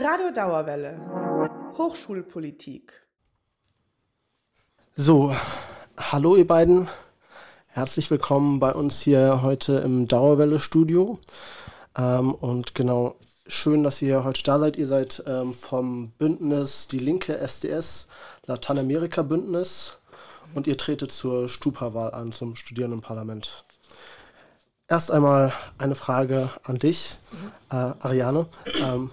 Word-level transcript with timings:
Radio 0.00 0.30
Dauerwelle. 0.30 1.00
Hochschulpolitik. 1.76 2.92
So, 4.94 5.34
hallo 5.96 6.36
ihr 6.36 6.46
beiden. 6.46 6.88
Herzlich 7.66 8.08
willkommen 8.08 8.60
bei 8.60 8.72
uns 8.72 9.00
hier 9.00 9.42
heute 9.42 9.78
im 9.78 10.06
Dauerwelle-Studio. 10.06 11.18
Ähm, 11.96 12.32
und 12.32 12.76
genau, 12.76 13.16
schön, 13.48 13.82
dass 13.82 14.00
ihr 14.00 14.22
heute 14.22 14.44
da 14.44 14.60
seid. 14.60 14.76
Ihr 14.76 14.86
seid 14.86 15.24
ähm, 15.26 15.52
vom 15.52 16.12
Bündnis 16.12 16.86
Die 16.86 17.00
Linke 17.00 17.36
SDS, 17.36 18.06
Lateinamerika-Bündnis. 18.46 19.98
Und 20.54 20.68
ihr 20.68 20.78
tretet 20.78 21.10
zur 21.10 21.48
Stupa-Wahl 21.48 22.14
an, 22.14 22.30
zum 22.30 22.54
Studierendenparlament. 22.54 23.64
Erst 24.86 25.10
einmal 25.10 25.52
eine 25.76 25.96
Frage 25.96 26.50
an 26.62 26.78
dich, 26.78 27.18
äh, 27.70 27.74
Ariane. 27.74 28.46
Ähm, 28.80 29.10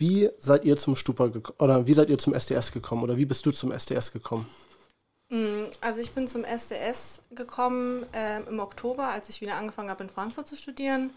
wie 0.00 0.30
seid 0.38 0.64
ihr 0.64 0.76
zum 0.76 0.96
Stupa 0.96 1.30
oder 1.58 1.86
wie 1.86 1.94
seid 1.94 2.08
ihr 2.08 2.18
zum 2.18 2.34
SDS 2.34 2.72
gekommen 2.72 3.02
oder 3.02 3.16
wie 3.16 3.26
bist 3.26 3.44
du 3.46 3.52
zum 3.52 3.70
SDS 3.70 4.12
gekommen? 4.12 4.46
Mm, 5.28 5.64
also 5.80 6.00
ich 6.00 6.12
bin 6.12 6.26
zum 6.26 6.44
SDS 6.44 7.22
gekommen 7.30 8.04
äh, 8.12 8.40
im 8.42 8.58
Oktober, 8.58 9.10
als 9.10 9.28
ich 9.28 9.40
wieder 9.40 9.56
angefangen 9.56 9.90
habe 9.90 10.04
in 10.04 10.10
Frankfurt 10.10 10.48
zu 10.48 10.56
studieren, 10.56 11.10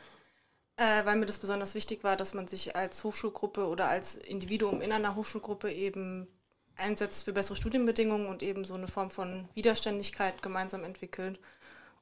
äh, 0.76 1.05
weil 1.05 1.16
mir 1.16 1.26
das 1.26 1.40
besonders 1.40 1.76
wichtig 1.76 2.04
war, 2.04 2.16
dass 2.16 2.34
man 2.34 2.48
sich 2.48 2.76
als 2.76 3.04
Hochschulgruppe 3.04 3.68
oder 3.68 3.88
als 3.88 4.16
Individuum 4.16 4.82
in 4.82 4.91
einer 4.91 5.16
Hochschulgruppe 5.16 5.72
eben 5.72 6.27
einsetzt 6.76 7.24
für 7.24 7.34
bessere 7.34 7.55
Studienbedingungen 7.55 8.27
und 8.27 8.44
eben 8.44 8.66
so 8.66 8.74
eine 8.74 8.88
Form 8.88 9.10
von 9.10 9.48
Widerständigkeit 9.54 10.41
gemeinsam 10.41 10.84
entwickelt. 10.84 11.40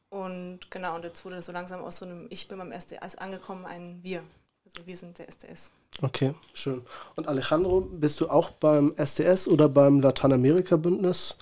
Und 0.09 0.71
genau, 0.71 0.95
und 0.95 1.03
jetzt 1.05 1.23
wurde 1.23 1.41
so 1.41 1.51
langsam 1.51 1.81
aus 1.81 1.97
so 1.97 2.05
einem 2.05 2.27
Ich 2.29 2.47
bin 2.47 2.57
beim 2.57 2.71
SDS 2.71 3.15
angekommen, 3.15 3.65
ein 3.65 3.99
Wir. 4.01 4.23
Also 4.65 4.85
wir 4.85 4.97
sind 4.97 5.19
der 5.19 5.29
SDS. 5.29 5.71
Okay, 5.99 6.33
schön. 6.53 6.81
Und 7.15 7.27
Alejandro, 7.27 7.81
bist 7.81 8.21
du 8.21 8.29
auch 8.29 8.51
beim 8.51 8.93
SDS 8.95 9.47
oder 9.47 9.69
beim 9.69 9.99
Lateinamerika-Bündnis? 9.99 11.35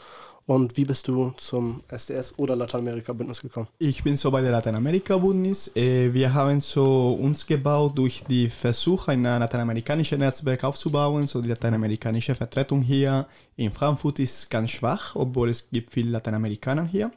Und 0.49 0.75
wie 0.77 0.83
bist 0.83 1.07
du 1.07 1.31
zum 1.37 1.83
SDS 1.89 2.33
oder 2.39 2.55
Lateinamerika-Bündnis 2.55 3.39
gekommen? 3.39 3.67
Ich 3.77 4.03
bin 4.03 4.17
so 4.17 4.31
bei 4.31 4.41
der 4.41 4.49
Lateinamerika-Bündnis. 4.49 5.75
Äh, 5.75 6.11
wir 6.11 6.33
haben 6.33 6.59
so 6.59 7.13
uns 7.21 7.45
gebaut 7.45 7.95
durch 7.95 8.23
die 8.27 8.49
Versuche, 8.49 9.11
ein 9.11 9.21
lateinamerikanisches 9.21 10.17
Netzwerk 10.17 10.63
aufzubauen. 10.63 11.27
So 11.27 11.39
die 11.39 11.49
lateinamerikanische 11.49 12.33
Vertretung 12.33 12.81
hier 12.81 13.27
in 13.57 13.71
Frankfurt 13.71 14.17
ist 14.17 14.49
ganz 14.49 14.71
schwach, 14.71 15.15
obwohl 15.15 15.49
es 15.49 15.69
gibt 15.69 15.93
viele 15.93 16.09
Lateinamerikaner 16.09 16.85
hier. 16.85 17.11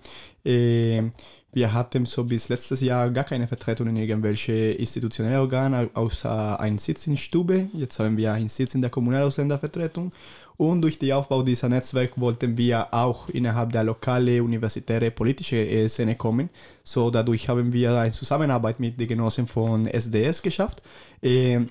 Wir 1.55 1.75
hatten 1.75 2.07
so 2.07 2.25
bis 2.25 2.49
letztes 2.49 2.81
Jahr 2.81 3.11
gar 3.11 3.25
keine 3.25 3.47
Vertretung 3.47 3.87
in 3.89 3.97
irgendwelche 3.97 4.53
institutionellen 4.73 5.39
Organe, 5.39 5.91
außer 5.93 6.59
einen 6.59 6.79
Sitz 6.79 7.07
in 7.07 7.19
Stube. 7.19 7.69
Jetzt 7.75 7.99
haben 7.99 8.17
wir 8.17 8.33
einen 8.33 8.49
Sitz 8.49 8.75
in 8.75 8.81
der 8.81 8.91
Kommunalausländer-Vertretung. 8.91 10.13
Und 10.57 10.81
durch 10.81 10.99
den 10.99 11.13
Aufbau 11.13 11.43
dieser 11.43 11.69
Netzwerk 11.69 12.19
wollten 12.19 12.57
wir 12.57 12.95
auch 12.95 13.29
innerhalb 13.29 13.71
der 13.71 13.85
lokalen 13.85 14.41
universitären 14.41 15.15
politischen 15.15 15.59
äh, 15.59 15.91
Szene 15.91 16.17
kommen. 16.17 16.49
So 16.85 17.11
dadurch 17.11 17.51
haben 17.51 17.71
wir 17.71 17.99
eine 17.99 18.13
Zusammenarbeit 18.13 18.81
mit 18.81 18.99
den 18.99 19.09
Genossen 19.09 19.47
von 19.47 19.87
SDS 19.87 20.41
geschafft. 20.41 20.81
Äh, 21.21 21.67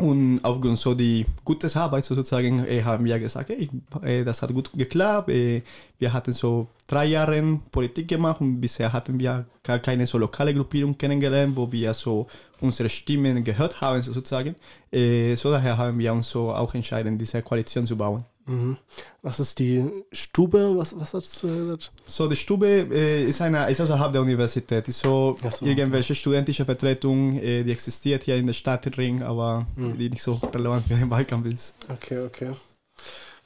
und 0.00 0.40
aufgrund 0.42 0.78
so 0.78 0.94
die 0.94 1.26
gute 1.44 1.68
Arbeit 1.78 2.04
sozusagen 2.04 2.64
äh, 2.66 2.82
haben 2.82 3.04
wir 3.04 3.18
gesagt, 3.18 3.50
hey, 3.50 3.68
äh, 4.02 4.24
das 4.24 4.42
hat 4.42 4.52
gut 4.52 4.72
geklappt. 4.72 5.30
Äh, 5.30 5.62
wir 5.98 6.12
hatten 6.12 6.32
so 6.32 6.68
drei 6.86 7.06
Jahre 7.06 7.60
Politik 7.70 8.08
gemacht 8.08 8.40
und 8.40 8.60
bisher 8.60 8.92
hatten 8.92 9.18
wir 9.18 9.46
gar 9.62 9.78
keine 9.78 10.06
so 10.06 10.18
lokale 10.18 10.54
Gruppierung 10.54 10.96
kennengelernt, 10.96 11.56
wo 11.56 11.70
wir 11.70 11.92
so 11.94 12.26
unsere 12.60 12.88
Stimmen 12.88 13.44
gehört 13.44 13.80
haben 13.80 14.02
sozusagen. 14.02 14.54
Äh, 14.90 15.34
so 15.36 15.50
daher 15.50 15.76
haben 15.76 15.98
wir 15.98 16.12
uns 16.12 16.30
so 16.30 16.50
auch 16.50 16.74
entschieden, 16.74 17.18
diese 17.18 17.42
Koalition 17.42 17.86
zu 17.86 17.96
bauen. 17.96 18.24
Mhm. 18.48 18.78
Was 19.22 19.40
ist 19.40 19.58
die 19.58 19.84
Stube? 20.10 20.74
Was, 20.76 20.98
was 20.98 21.12
hast 21.14 21.42
du 21.42 21.48
gesagt? 21.48 21.92
So, 22.06 22.26
die 22.26 22.36
Stube 22.36 22.66
äh, 22.66 23.24
ist, 23.24 23.42
eine, 23.42 23.70
ist 23.70 23.80
außerhalb 23.80 24.12
der 24.12 24.22
Universität. 24.22 24.88
Ist 24.88 25.00
so, 25.00 25.36
so 25.50 25.66
irgendwelche 25.66 26.14
studentische 26.14 26.64
Vertretung, 26.64 27.36
äh, 27.36 27.62
die 27.62 27.70
existiert 27.70 28.24
hier 28.24 28.36
in 28.36 28.46
der 28.46 28.54
Stadtring, 28.54 29.22
aber 29.22 29.66
mhm. 29.76 29.98
die 29.98 30.08
nicht 30.08 30.22
so 30.22 30.40
relevant 30.54 30.86
für 30.86 30.94
den 30.94 31.10
Wahlkampf 31.10 31.46
ist. 31.46 31.74
Okay, 31.88 32.24
okay. 32.24 32.52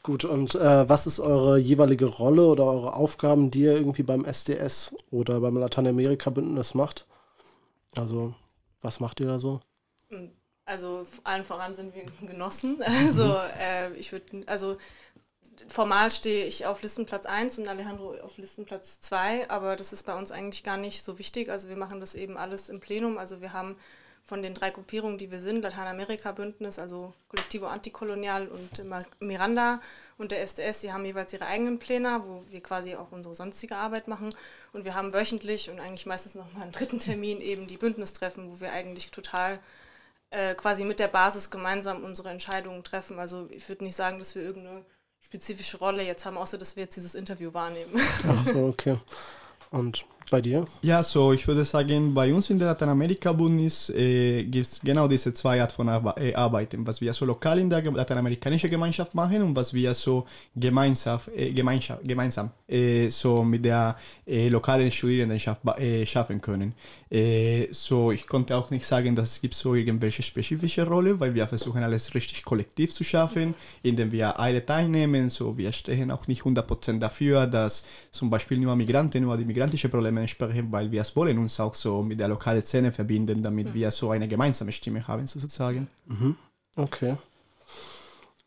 Gut, 0.05 0.25
und 0.25 0.55
äh, 0.55 0.89
was 0.89 1.07
ist 1.07 1.21
eure 1.21 1.59
jeweilige 1.59 2.07
Rolle 2.07 2.45
oder 2.47 2.65
eure 2.65 2.95
Aufgaben, 2.95 3.51
die 3.51 3.63
ihr 3.63 3.75
irgendwie 3.75 4.03
beim 4.03 4.25
SDS 4.25 4.95
oder 5.11 5.41
beim 5.41 5.57
Lateinamerika-Bündnis 5.57 6.75
macht? 6.75 7.07
Also, 7.97 8.35
was 8.81 9.01
macht 9.01 9.21
ihr 9.21 9.27
da 9.27 9.39
so? 9.39 9.61
Also 10.73 11.07
allen 11.23 11.45
voran 11.45 11.77
sind 11.77 11.95
wir 11.95 12.05
Genossen. 12.27 12.83
Also 12.83 13.27
mhm. 13.27 13.61
äh, 13.61 13.93
ich 13.95 14.11
würde, 14.13 14.43
also 14.47 14.79
formal 15.69 16.11
stehe 16.11 16.47
ich 16.47 16.67
auf 16.67 16.83
Listenplatz 16.83 17.27
1 17.27 17.59
und 17.59 17.69
Alejandro 17.69 18.17
auf 18.23 18.39
Listenplatz 18.39 19.01
2, 19.03 19.51
aber 19.51 19.77
das 19.77 19.93
ist 19.93 20.07
bei 20.07 20.17
uns 20.17 20.31
eigentlich 20.31 20.65
gar 20.65 20.79
nicht 20.79 21.05
so 21.05 21.19
wichtig. 21.19 21.51
Also 21.51 21.69
wir 21.69 21.77
machen 21.77 22.01
das 22.01 22.15
eben 22.15 22.37
alles 22.37 22.69
im 22.69 22.81
Plenum. 22.81 23.19
Also 23.19 23.41
wir 23.41 23.53
haben 23.53 23.77
von 24.25 24.43
den 24.43 24.55
drei 24.55 24.71
Gruppierungen, 24.71 25.19
die 25.19 25.31
wir 25.31 25.41
sind, 25.41 25.63
Lateinamerika-Bündnis, 25.63 26.79
also 26.79 27.13
Collectivo 27.29 27.67
Antikolonial 27.67 28.49
und 28.49 28.83
Miranda 29.21 29.81
und 30.17 30.31
der 30.31 30.43
SDS, 30.43 30.81
die 30.81 30.93
haben 30.93 31.05
jeweils 31.05 31.33
ihre 31.33 31.47
eigenen 31.47 31.79
Pläne, 31.79 32.23
wo 32.25 32.45
wir 32.49 32.63
quasi 32.63 32.95
auch 32.95 33.11
unsere 33.11 33.35
sonstige 33.35 33.77
Arbeit 33.77 34.07
machen. 34.07 34.35
Und 34.73 34.85
wir 34.85 34.95
haben 34.95 35.13
wöchentlich 35.13 35.71
und 35.71 35.81
eigentlich 35.81 36.07
meistens 36.07 36.37
noch 36.37 36.53
mal 36.53 36.63
einen 36.63 36.73
dritten 36.73 37.01
Termin 37.01 37.41
eben 37.41 37.67
die 37.67 37.77
Bündnistreffen, 37.77 38.51
wo 38.51 38.61
wir 38.61 38.73
eigentlich 38.73 39.11
total 39.11 39.59
äh, 40.33 40.55
quasi 40.55 40.85
mit 40.85 40.99
der 40.99 41.09
Basis 41.09 41.51
gemeinsam 41.51 42.05
unsere 42.05 42.31
Entscheidungen 42.31 42.83
treffen. 42.83 43.19
Also 43.19 43.49
ich 43.51 43.69
würde 43.69 43.85
nicht 43.85 43.97
sagen, 43.97 44.19
dass 44.19 44.35
wir 44.35 44.43
irgendeine 44.43 44.85
spezifische 45.21 45.79
Rolle 45.79 46.03
jetzt 46.03 46.25
haben, 46.25 46.39
außer 46.39 46.59
dass 46.59 46.75
wir 46.75 46.85
jetzt 46.85 46.97
dieses 46.97 47.15
Interview 47.15 47.53
wahrnehmen. 47.53 47.93
Ach 48.29 48.45
so, 48.45 48.67
okay. 48.67 48.97
Und 49.71 50.05
bei 50.33 50.41
dir? 50.41 50.67
Ja, 50.81 51.03
so 51.03 51.33
ich 51.33 51.47
würde 51.47 51.65
sagen, 51.65 52.15
bei 52.15 52.33
uns 52.33 52.49
in 52.51 52.59
der 52.59 52.69
Lateinamerika-Bündnis 52.69 53.91
äh, 53.91 54.45
gibt 54.45 54.67
es 54.67 54.81
genau 54.81 55.07
diese 55.07 55.33
zwei 55.35 55.61
Art 55.61 55.71
von 55.71 55.89
Arbe 55.89 56.15
äh, 56.17 56.35
Arbeiten, 56.35 56.87
was 56.87 57.01
wir 57.01 57.13
so 57.13 57.27
lokal 57.27 57.59
in 57.59 57.69
der 57.69 57.83
lateinamerikanischen 57.83 58.71
Gemeinschaft 58.71 59.15
machen 59.15 59.43
und 59.43 59.55
was 59.55 59.75
wir 59.75 59.93
so 59.93 60.25
gemeinsam, 60.57 61.21
äh, 61.37 61.53
gemeinsam, 61.53 61.99
gemeinsam 62.03 62.51
äh, 62.67 63.11
so 63.11 63.45
mit 63.45 63.65
der 63.65 63.95
äh, 64.27 64.49
lokalen 64.49 64.91
Studierendenschaft 64.91 65.61
äh, 65.79 66.07
schaffen 66.07 66.41
können. 66.41 66.73
so, 67.71 68.11
ich 68.11 68.27
konnte 68.27 68.57
auch 68.57 68.71
nicht 68.71 68.87
sagen, 68.87 69.15
dass 69.15 69.33
es 69.33 69.41
gibt 69.43 69.55
so 69.55 69.75
irgendwelche 69.75 70.23
spezifische 70.23 70.87
Rolle, 70.87 71.21
weil 71.21 71.35
wir 71.35 71.47
versuchen 71.47 71.83
alles 71.83 72.15
richtig 72.15 72.43
kollektiv 72.43 72.91
zu 72.91 73.05
schaffen, 73.05 73.55
indem 73.83 74.11
wir 74.11 74.41
alle 74.41 74.65
teilnehmen. 74.65 75.29
So, 75.29 75.59
wir 75.59 75.73
stehen 75.73 76.11
auch 76.11 76.27
nicht 76.27 76.43
100% 76.43 76.99
dafür, 76.99 77.47
dass 77.47 77.85
zum 78.11 78.31
Beispiel 78.31 78.59
nur 78.59 78.75
Migranten, 78.77 79.23
nur 79.23 79.37
die 79.37 79.45
migrantischen 79.45 79.91
Probleme 79.91 80.22
sprechen, 80.29 80.73
weil 80.73 80.91
wir 80.91 81.01
es 81.01 81.15
wollen 81.17 81.39
uns 81.39 81.59
auch 81.61 81.75
so 81.75 82.03
mit 82.03 82.21
der 82.21 82.29
lokalen 82.29 82.63
Szene 82.63 82.93
verbinden, 82.93 83.43
damit 83.43 83.71
mhm. 83.71 83.75
wir 83.75 83.91
so 83.91 84.11
eine 84.11 84.29
gemeinsame 84.29 84.73
Stimme 84.73 85.07
haben, 85.07 85.27
sozusagen. 85.27 85.89
Mhm. 86.07 86.37
Okay. 86.77 87.17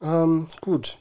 Ähm, 0.02 0.48
gut. 0.62 0.98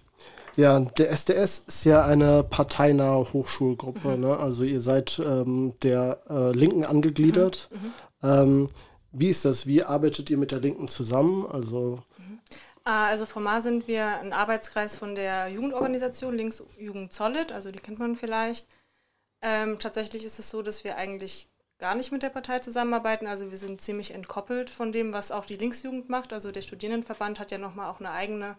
Ja, 0.57 0.79
der 0.79 1.11
SDS 1.11 1.65
ist 1.67 1.85
ja 1.85 2.05
eine 2.05 2.45
parteinahe 2.45 3.33
Hochschulgruppe. 3.33 4.17
Mhm. 4.17 4.21
Ne? 4.21 4.37
Also 4.37 4.65
ihr 4.65 4.81
seid 4.81 5.21
ähm, 5.25 5.75
der 5.83 6.21
äh, 6.31 6.53
Linken 6.53 6.85
angegliedert. 6.85 7.69
Mhm. 7.73 7.79
mhm. 7.79 7.93
Ähm, 8.23 8.69
wie 9.17 9.29
ist 9.29 9.45
das? 9.45 9.67
Wie 9.67 9.85
arbeitet 9.85 10.29
ihr 10.31 10.39
mit 10.39 10.51
der 10.51 10.59
Linken 10.59 10.89
zusammen? 10.89 11.47
Also 11.47 12.03
mhm. 12.19 12.41
ah, 12.85 13.07
also 13.07 13.27
formal 13.27 13.63
sind 13.63 13.87
wir 13.87 14.07
ein 14.21 14.33
Arbeitskreis 14.33 14.97
von 14.97 15.15
der 15.15 15.49
Jugendorganisation 15.49 16.35
Linksjugend 16.35 17.13
Solid, 17.13 17.53
also 17.53 17.71
die 17.71 17.79
kennt 17.79 18.01
man 18.01 18.17
vielleicht. 18.17 18.67
Ähm, 19.47 19.79
tatsächlich 19.79 20.25
ist 20.25 20.39
es 20.39 20.49
so, 20.49 20.63
dass 20.63 20.85
wir 20.85 20.97
eigentlich 20.97 21.49
gar 21.79 21.95
nicht 21.95 22.11
mit 22.11 22.23
der 22.23 22.31
Partei 22.31 22.61
zusammenarbeiten. 22.61 23.27
Also 23.27 23.51
wir 23.51 23.59
sind 23.59 23.83
ziemlich 23.83 24.15
entkoppelt 24.15 24.71
von 24.71 24.91
dem, 24.91 25.13
was 25.13 25.31
auch 25.31 25.45
die 25.45 25.57
Linksjugend 25.59 26.09
macht. 26.09 26.33
Also 26.33 26.51
der 26.51 26.63
Studierendenverband 26.63 27.39
hat 27.39 27.51
ja 27.51 27.59
nochmal 27.59 27.91
auch 27.91 28.01
eine 28.01 28.11
eigene 28.11 28.57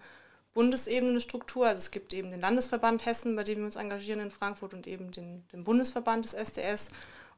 Bundesebene 0.53 1.19
Struktur. 1.19 1.65
Also 1.65 1.79
es 1.79 1.89
gibt 1.89 2.13
eben 2.13 2.29
den 2.29 2.39
Landesverband 2.39 3.03
Hessen, 3.07 3.35
bei 3.35 3.43
dem 3.43 3.59
wir 3.59 3.65
uns 3.65 3.77
engagieren 3.77 4.19
in 4.19 4.29
Frankfurt 4.29 4.75
und 4.75 4.85
eben 4.85 5.11
den, 5.11 5.43
den 5.51 5.63
Bundesverband 5.63 6.23
des 6.23 6.35
SDS. 6.35 6.91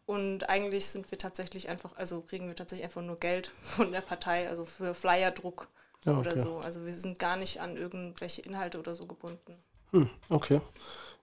Und 0.06 0.50
eigentlich 0.50 0.88
sind 0.88 1.10
wir 1.10 1.18
tatsächlich 1.18 1.70
einfach, 1.70 1.96
also 1.96 2.20
kriegen 2.20 2.50
wir 2.50 2.56
tatsächlich 2.56 2.86
einfach 2.86 3.02
nur 3.02 3.16
Geld 3.16 3.54
von 3.64 3.94
der 3.94 4.02
Partei, 4.02 4.50
also 4.50 4.66
für 4.66 4.94
Flyerdruck 4.94 5.70
ja, 6.06 6.18
okay. 6.18 6.20
oder 6.20 6.38
so. 6.38 6.58
Also 6.58 6.86
wir 6.86 6.94
sind 6.94 7.18
gar 7.18 7.38
nicht 7.38 7.62
an 7.62 7.78
irgendwelche 7.78 8.42
Inhalte 8.42 8.78
oder 8.78 8.94
so 8.94 9.06
gebunden. 9.06 9.56
Hm, 9.92 10.10
okay. 10.30 10.60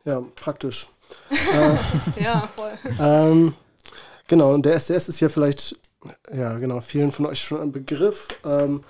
Ja, 0.05 0.23
praktisch. 0.37 0.87
äh, 1.31 2.23
ja, 2.23 2.49
voll. 2.55 2.73
Ähm, 3.01 3.55
genau, 4.27 4.55
und 4.55 4.65
der 4.65 4.75
SDS 4.75 5.09
ist 5.09 5.21
ja 5.21 5.29
vielleicht, 5.29 5.77
ja, 6.33 6.57
genau, 6.57 6.81
vielen 6.81 7.13
von 7.13 7.27
euch 7.27 7.43
schon 7.43 7.61
ein 7.61 7.73
Begriff. 7.73 8.29
Ähm, 8.45 8.83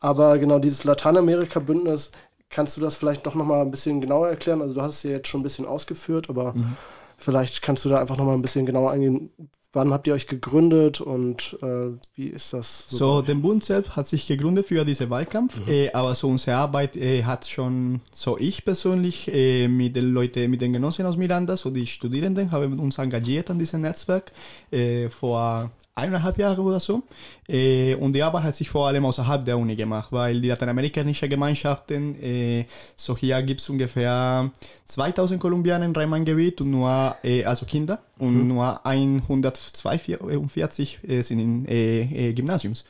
aber 0.00 0.38
genau 0.38 0.58
dieses 0.58 0.84
Lateinamerika-Bündnis, 0.84 2.10
kannst 2.50 2.76
du 2.76 2.80
das 2.80 2.96
vielleicht 2.96 3.26
doch 3.26 3.34
nochmal 3.34 3.62
ein 3.62 3.70
bisschen 3.70 4.00
genauer 4.00 4.28
erklären? 4.28 4.62
Also, 4.62 4.74
du 4.74 4.82
hast 4.82 4.96
es 4.96 5.02
ja 5.02 5.10
jetzt 5.12 5.28
schon 5.28 5.40
ein 5.40 5.44
bisschen 5.44 5.66
ausgeführt, 5.66 6.28
aber 6.28 6.54
mhm. 6.54 6.76
vielleicht 7.16 7.62
kannst 7.62 7.84
du 7.84 7.88
da 7.88 8.00
einfach 8.00 8.16
nochmal 8.16 8.34
ein 8.34 8.42
bisschen 8.42 8.66
genauer 8.66 8.90
eingehen. 8.92 9.30
Wann 9.72 9.92
habt 9.92 10.06
ihr 10.06 10.14
euch 10.14 10.26
gegründet 10.26 11.00
und 11.00 11.56
äh, 11.62 11.96
wie 12.14 12.26
ist 12.26 12.52
das? 12.52 12.88
So, 12.88 12.96
so 12.96 13.22
der 13.22 13.34
Bund 13.34 13.64
selbst 13.64 13.96
hat 13.96 14.06
sich 14.06 14.26
gegründet 14.26 14.66
für 14.66 14.84
diesen 14.84 15.08
Wahlkampf, 15.10 15.60
mhm. 15.60 15.72
äh, 15.72 15.92
aber 15.92 16.14
so 16.14 16.28
unsere 16.28 16.56
Arbeit 16.56 16.96
äh, 16.96 17.24
hat 17.24 17.46
schon, 17.46 18.00
so 18.12 18.38
ich 18.38 18.64
persönlich 18.64 19.32
äh, 19.32 19.68
mit 19.68 19.96
den 19.96 20.12
Leuten, 20.12 20.50
mit 20.50 20.60
den 20.60 20.74
Genossen 20.74 21.06
aus 21.06 21.16
Miranda, 21.16 21.56
so 21.56 21.70
die 21.70 21.86
Studierenden, 21.86 22.50
haben 22.50 22.78
uns 22.78 22.98
engagiert 22.98 23.50
an 23.50 23.58
diesem 23.58 23.80
Netzwerk 23.80 24.32
äh, 24.70 25.08
vor 25.08 25.70
eineinhalb 25.94 26.38
Jahren 26.38 26.58
oder 26.58 26.80
so. 26.80 27.02
Äh, 27.48 27.94
und 27.94 28.12
die 28.12 28.22
Arbeit 28.22 28.44
hat 28.44 28.56
sich 28.56 28.68
vor 28.68 28.86
allem 28.86 29.04
außerhalb 29.06 29.44
der 29.44 29.58
Uni 29.58 29.74
gemacht, 29.76 30.12
weil 30.12 30.40
die 30.40 30.48
lateinamerikanischen 30.48 31.28
Gemeinschaften, 31.28 32.66
so 32.96 33.16
hier 33.16 33.42
gibt 33.42 33.60
es 33.60 33.68
ungefähr 33.68 34.50
2000 34.84 35.40
Kolumbianer 35.40 35.84
im 35.84 35.92
Rhein-Main-Gebiet 35.92 36.60
und 36.60 36.70
nur, 36.70 37.16
also 37.44 37.66
Kinder, 37.66 38.00
und 38.22 38.42
mhm. 38.42 38.48
nur 38.48 38.86
142 38.86 41.00
äh, 41.08 41.22
sind 41.22 41.38
in 41.40 41.66
äh, 41.66 42.28
äh, 42.28 42.32
Gymnasiums. 42.32 42.84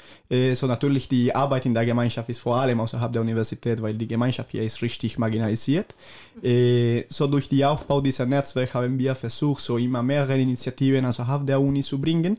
so 0.54 0.66
natürlich 0.66 1.08
die 1.08 1.34
Arbeit 1.34 1.66
in 1.66 1.74
der 1.74 1.86
Gemeinschaft 1.86 2.28
ist 2.28 2.38
vor 2.38 2.56
allem 2.56 2.80
außerhalb 2.80 3.12
der 3.12 3.22
Universität, 3.22 3.80
weil 3.80 3.94
die 3.94 4.06
Gemeinschaft 4.06 4.50
hier 4.50 4.62
ist 4.62 4.82
richtig 4.82 5.18
marginalisiert. 5.18 5.94
so 7.08 7.26
durch 7.26 7.48
den 7.48 7.64
Aufbau 7.64 8.00
dieser 8.00 8.26
Netzwerke 8.26 8.74
haben 8.74 8.98
wir 8.98 9.14
versucht, 9.14 9.62
so 9.62 9.78
immer 9.78 10.02
mehrere 10.02 10.38
Initiativen 10.38 11.04
außerhalb 11.06 11.46
der 11.46 11.60
Uni 11.60 11.82
zu 11.82 11.98
bringen. 11.98 12.38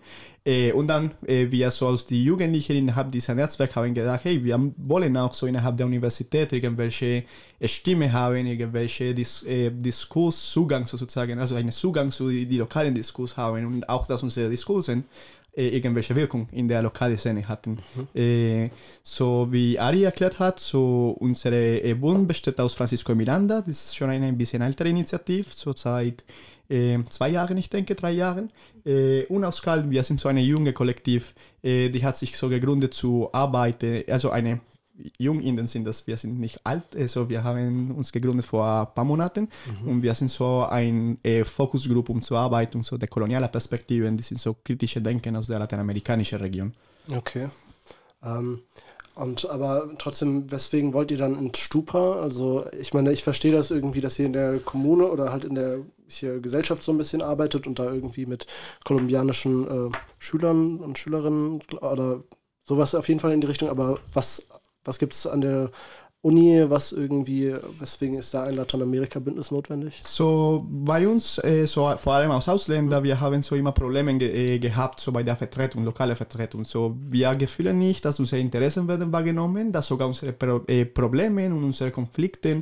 Und 0.74 0.88
dann, 0.88 1.12
wir 1.22 1.72
so 1.72 1.88
als 1.88 2.06
die 2.06 2.22
Jugendlichen 2.22 2.76
innerhalb 2.76 3.12
dieser 3.14 3.34
Netzwerke 3.34 3.76
haben 3.76 3.94
gedacht, 3.94 4.26
hey, 4.26 4.44
wir 4.44 4.60
wollen 4.76 5.16
auch 5.16 5.34
so 5.34 5.48
innerhalb 5.48 5.78
der 5.78 5.86
Universität 5.86 6.52
irgendwelche 6.52 7.24
Stimme 7.64 8.12
haben, 8.12 8.46
irgendwelche 8.46 9.14
Dis 9.14 9.46
Diskurszugang 9.48 10.86
sozusagen, 10.86 11.40
also 11.40 11.56
einen 11.56 11.72
Zugang 11.72 12.12
zu 12.12 12.28
die, 12.28 12.46
die 12.46 12.58
lokalen 12.58 12.94
Diskurs 12.94 13.38
haben 13.38 13.66
und 13.66 13.88
auch, 13.88 14.06
dass 14.06 14.22
unsere 14.22 14.50
Diskursen 14.50 15.06
äh, 15.56 15.68
irgendwelche 15.68 16.16
Wirkung 16.16 16.48
in 16.52 16.68
der 16.68 16.82
lokalen 16.82 17.16
Szene 17.16 17.48
hatten. 17.48 17.78
Mhm. 17.96 18.08
Äh, 18.20 18.70
so 19.04 19.48
wie 19.52 19.78
Ari 19.78 20.04
erklärt 20.04 20.40
hat, 20.40 20.60
so 20.60 21.16
unsere 21.20 21.80
äh, 21.80 21.94
Bund 21.94 22.28
besteht 22.28 22.60
aus 22.60 22.74
Francisco 22.74 23.14
Miranda, 23.14 23.62
das 23.62 23.86
ist 23.86 23.96
schon 23.96 24.10
eine 24.10 24.26
ein 24.26 24.38
bisschen 24.38 24.64
ältere 24.64 24.90
Initiative, 24.90 25.46
so 25.54 25.72
seit 25.76 26.22
äh, 26.22 26.24
zwei 27.10 27.30
Jahren, 27.30 27.58
ich 27.58 27.70
denke, 27.70 27.96
drei 27.96 28.12
Jahren. 28.12 28.50
Äh, 28.86 29.26
und 29.26 29.44
aus 29.44 29.62
Calm, 29.62 29.92
wir 29.92 30.04
sind 30.04 30.20
so 30.20 30.30
eine 30.30 30.42
junge 30.42 30.74
Kollektiv, 30.74 31.34
äh, 31.62 31.90
die 31.90 32.04
hat 32.04 32.18
sich 32.18 32.38
so 32.38 32.50
gegründet 32.50 32.94
zu 32.94 33.30
arbeiten, 33.32 34.04
also 34.08 34.30
eine 34.30 34.62
jung 35.18 35.42
in 35.42 35.56
dem 35.56 35.68
Sinn, 35.68 35.84
dass 35.84 36.06
wir 36.06 36.18
sind 36.18 36.40
nicht 36.40 36.60
alt, 36.64 36.96
also 36.96 37.28
wir 37.28 37.44
haben 37.44 37.92
uns 37.92 38.12
gegründet 38.12 38.46
vor 38.46 38.66
ein 38.66 38.94
paar 38.94 39.06
Monaten 39.06 39.50
mhm. 39.82 39.88
und 39.88 40.04
wir 40.04 40.14
sind 40.14 40.30
so 40.30 40.66
ein 40.70 41.18
äh, 41.24 41.44
Fokusgruppe, 41.44 42.12
um 42.12 42.22
zu 42.22 42.36
arbeiten, 42.36 42.84
so 42.84 42.98
der 42.98 43.10
koloniale 43.10 43.48
Perspektiven, 43.48 44.16
die 44.16 44.24
sind 44.24 44.40
so 44.40 44.56
kritische 44.64 45.02
Denken 45.02 45.36
aus 45.36 45.48
der 45.48 45.60
lateinamerikanischen 45.60 46.40
Region. 46.40 46.72
Okay. 47.12 47.50
Ähm, 48.24 48.62
und 49.16 49.48
aber 49.50 49.90
trotzdem, 50.00 50.52
weswegen 50.52 50.94
wollt 50.94 51.12
ihr 51.12 51.18
dann 51.18 51.38
ins 51.38 51.60
Stupa? 51.60 52.14
Also 52.22 52.66
ich 52.80 52.94
meine, 52.94 53.12
ich 53.12 53.24
verstehe 53.24 53.52
das 53.52 53.70
irgendwie, 53.70 54.02
dass 54.02 54.18
ihr 54.18 54.26
in 54.26 54.34
der 54.34 54.60
Kommune 54.60 55.08
oder 55.08 55.32
halt 55.32 55.44
in 55.44 55.56
der 55.56 55.80
hier 56.08 56.40
Gesellschaft 56.40 56.84
so 56.84 56.92
ein 56.92 56.98
bisschen 56.98 57.22
arbeitet 57.22 57.68
und 57.68 57.80
da 57.80 57.86
irgendwie 57.92 58.26
mit 58.26 58.46
kolumbianischen 58.84 59.68
äh, 59.68 59.98
Schülern 60.20 60.80
und 60.80 60.98
Schülerinnen 60.98 61.62
oder 61.82 62.22
sowas 62.64 62.96
auf 62.96 63.08
jeden 63.08 63.20
Fall 63.20 63.32
in 63.32 63.42
die 63.42 63.48
Richtung, 63.48 63.70
aber 63.70 64.00
was 64.14 64.48
was 64.86 65.00
gibt 65.00 65.14
es 65.14 65.28
an 65.28 65.42
der 65.42 65.72
Uni, 66.22 66.64
was 66.70 66.94
irgendwie, 66.94 67.54
weswegen 67.80 68.18
ist 68.18 68.34
da 68.34 68.44
ein 68.44 68.56
Lateinamerika-Bündnis 68.56 69.52
notwendig? 69.52 70.02
So 70.06 70.66
bei 70.70 71.06
uns, 71.06 71.38
äh, 71.44 71.66
so 71.66 71.94
vor 71.98 72.14
allem 72.14 72.32
als 72.32 72.48
Ausländer, 72.48 73.04
wir 73.04 73.20
haben 73.20 73.44
so 73.44 73.56
immer 73.56 73.74
Probleme 73.74 74.18
ge 74.18 74.56
äh, 74.56 74.60
gehabt, 74.60 75.02
so 75.02 75.12
bei 75.12 75.22
der 75.22 75.36
Vertretung, 75.36 75.84
lokale 75.84 76.16
Vertretung. 76.16 76.64
So 76.64 76.96
wir 76.98 77.36
gefühlen 77.36 77.78
nicht, 77.78 78.06
dass 78.06 78.22
unsere 78.22 78.42
Interessen 78.42 78.88
werden 78.88 79.12
wahrgenommen, 79.12 79.74
dass 79.74 79.88
sogar 79.88 80.08
unsere 80.08 80.32
Pro 80.32 80.62
äh, 80.68 80.86
Probleme 80.86 81.48
und 81.48 81.62
unsere 81.62 81.92
Konflikte 81.92 82.62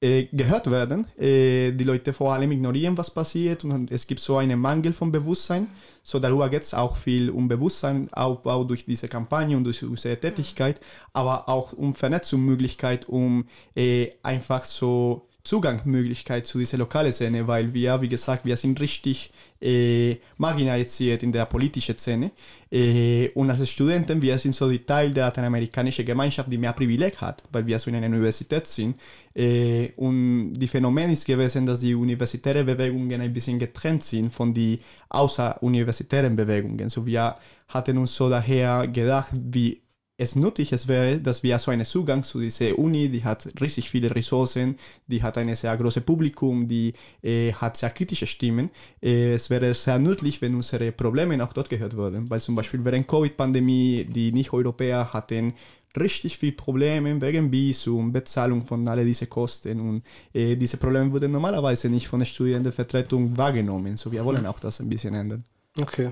gehört 0.00 0.70
werden. 0.70 1.06
Äh, 1.18 1.72
die 1.72 1.84
Leute 1.84 2.12
vor 2.12 2.34
allem 2.34 2.52
ignorieren, 2.52 2.96
was 2.96 3.10
passiert 3.10 3.64
und 3.64 3.90
es 3.90 4.06
gibt 4.06 4.20
so 4.20 4.36
einen 4.36 4.58
Mangel 4.58 4.92
von 4.92 5.10
Bewusstsein. 5.10 5.68
So 6.02 6.18
darüber 6.18 6.48
geht 6.50 6.62
es 6.62 6.74
auch 6.74 6.96
viel 6.96 7.30
um 7.30 7.48
Bewusstseinsaufbau 7.48 8.64
durch 8.64 8.84
diese 8.84 9.08
Kampagne 9.08 9.56
und 9.56 9.64
durch 9.64 9.82
unsere 9.82 10.18
Tätigkeit, 10.18 10.80
aber 11.12 11.48
auch 11.48 11.72
um 11.72 11.94
Vernetzungsmöglichkeit, 11.94 13.08
um 13.08 13.46
äh, 13.74 14.10
einfach 14.22 14.62
so 14.62 15.28
Zugangsmöglichkeit 15.44 16.46
zu 16.46 16.58
dieser 16.58 16.78
lokalen 16.78 17.12
Szene, 17.12 17.46
weil 17.46 17.74
wir, 17.74 18.00
wie 18.00 18.08
gesagt, 18.08 18.46
wir 18.46 18.56
sind 18.56 18.80
richtig 18.80 19.30
äh, 19.60 20.16
marginalisiert 20.38 21.22
in 21.22 21.32
der 21.32 21.44
politischen 21.44 21.98
Szene. 21.98 22.30
Äh, 22.72 23.28
und 23.34 23.50
als 23.50 23.68
Studenten, 23.68 24.22
wir 24.22 24.38
sind 24.38 24.54
so 24.54 24.70
die 24.70 24.78
Teil 24.86 25.12
der 25.12 25.26
lateinamerikanischen 25.26 26.06
Gemeinschaft, 26.06 26.50
die 26.50 26.56
mehr 26.56 26.72
Privileg 26.72 27.20
hat, 27.20 27.42
weil 27.52 27.66
wir 27.66 27.78
so 27.78 27.90
in 27.90 27.96
einer 27.96 28.06
Universität 28.06 28.66
sind. 28.66 28.96
Äh, 29.34 29.90
und 29.96 30.54
die 30.54 30.66
Phänomen 30.66 31.10
ist 31.10 31.26
gewesen, 31.26 31.66
dass 31.66 31.80
die 31.80 31.94
universitären 31.94 32.64
Bewegungen 32.64 33.20
ein 33.20 33.32
bisschen 33.32 33.58
getrennt 33.58 34.02
sind 34.02 34.32
von 34.32 34.54
den 34.54 34.78
außeruniversitären 35.10 36.34
Bewegungen. 36.34 36.88
So 36.88 37.04
wir 37.04 37.34
hatten 37.68 37.98
uns 37.98 38.14
so 38.14 38.30
daher 38.30 38.88
gedacht, 38.88 39.32
wie 39.34 39.84
es 40.16 40.36
nötig 40.36 40.72
es 40.72 40.86
wäre, 40.86 41.20
dass 41.20 41.42
wir 41.42 41.58
so 41.58 41.70
einen 41.70 41.84
Zugang 41.84 42.22
zu 42.22 42.38
dieser 42.38 42.78
Uni, 42.78 43.08
die 43.08 43.24
hat 43.24 43.48
richtig 43.60 43.90
viele 43.90 44.14
Ressourcen, 44.14 44.76
die 45.08 45.22
hat 45.22 45.36
ein 45.38 45.52
sehr 45.54 45.76
großes 45.76 46.04
Publikum, 46.04 46.68
die 46.68 46.92
äh, 47.22 47.52
hat 47.52 47.76
sehr 47.76 47.90
kritische 47.90 48.26
Stimmen. 48.26 48.70
Äh, 49.02 49.34
es 49.34 49.50
wäre 49.50 49.74
sehr 49.74 49.98
nützlich, 49.98 50.40
wenn 50.40 50.54
unsere 50.54 50.92
Probleme 50.92 51.42
auch 51.42 51.52
dort 51.52 51.68
gehört 51.68 51.96
würden, 51.96 52.30
weil 52.30 52.40
zum 52.40 52.54
Beispiel 52.54 52.84
während 52.84 53.08
Covid-Pandemie 53.08 54.04
die 54.04 54.30
Nicht-Europäer 54.32 55.12
hatten 55.12 55.54
richtig 55.96 56.38
viele 56.38 56.52
Probleme 56.52 57.20
wegen 57.20 57.50
Visum, 57.50 58.12
Bezahlung 58.12 58.66
von 58.66 58.86
all 58.86 59.04
diesen 59.04 59.28
Kosten 59.28 59.80
und 59.80 60.02
äh, 60.32 60.56
diese 60.56 60.76
Probleme 60.76 61.12
wurden 61.12 61.32
normalerweise 61.32 61.88
nicht 61.88 62.06
von 62.08 62.20
der 62.20 62.26
Studierendenvertretung 62.26 63.36
wahrgenommen. 63.36 63.96
So 63.96 64.10
wir 64.12 64.24
wollen 64.24 64.46
auch 64.46 64.60
das 64.60 64.80
ein 64.80 64.88
bisschen 64.88 65.14
ändern. 65.14 65.44
Okay. 65.80 66.10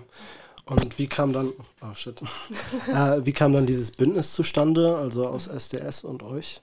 Und 0.67 0.99
wie 0.99 1.09
kam 1.09 1.33
dann, 1.33 1.53
oh 1.81 1.95
shit, 1.95 2.21
äh, 2.89 3.25
wie 3.25 3.33
kam 3.33 3.53
dann 3.53 3.67
dieses 3.67 3.91
Bündnis 3.91 4.33
zustande, 4.33 4.97
also 4.97 5.27
aus 5.27 5.49
SDS 5.49 6.05
und 6.05 6.23
euch? 6.23 6.61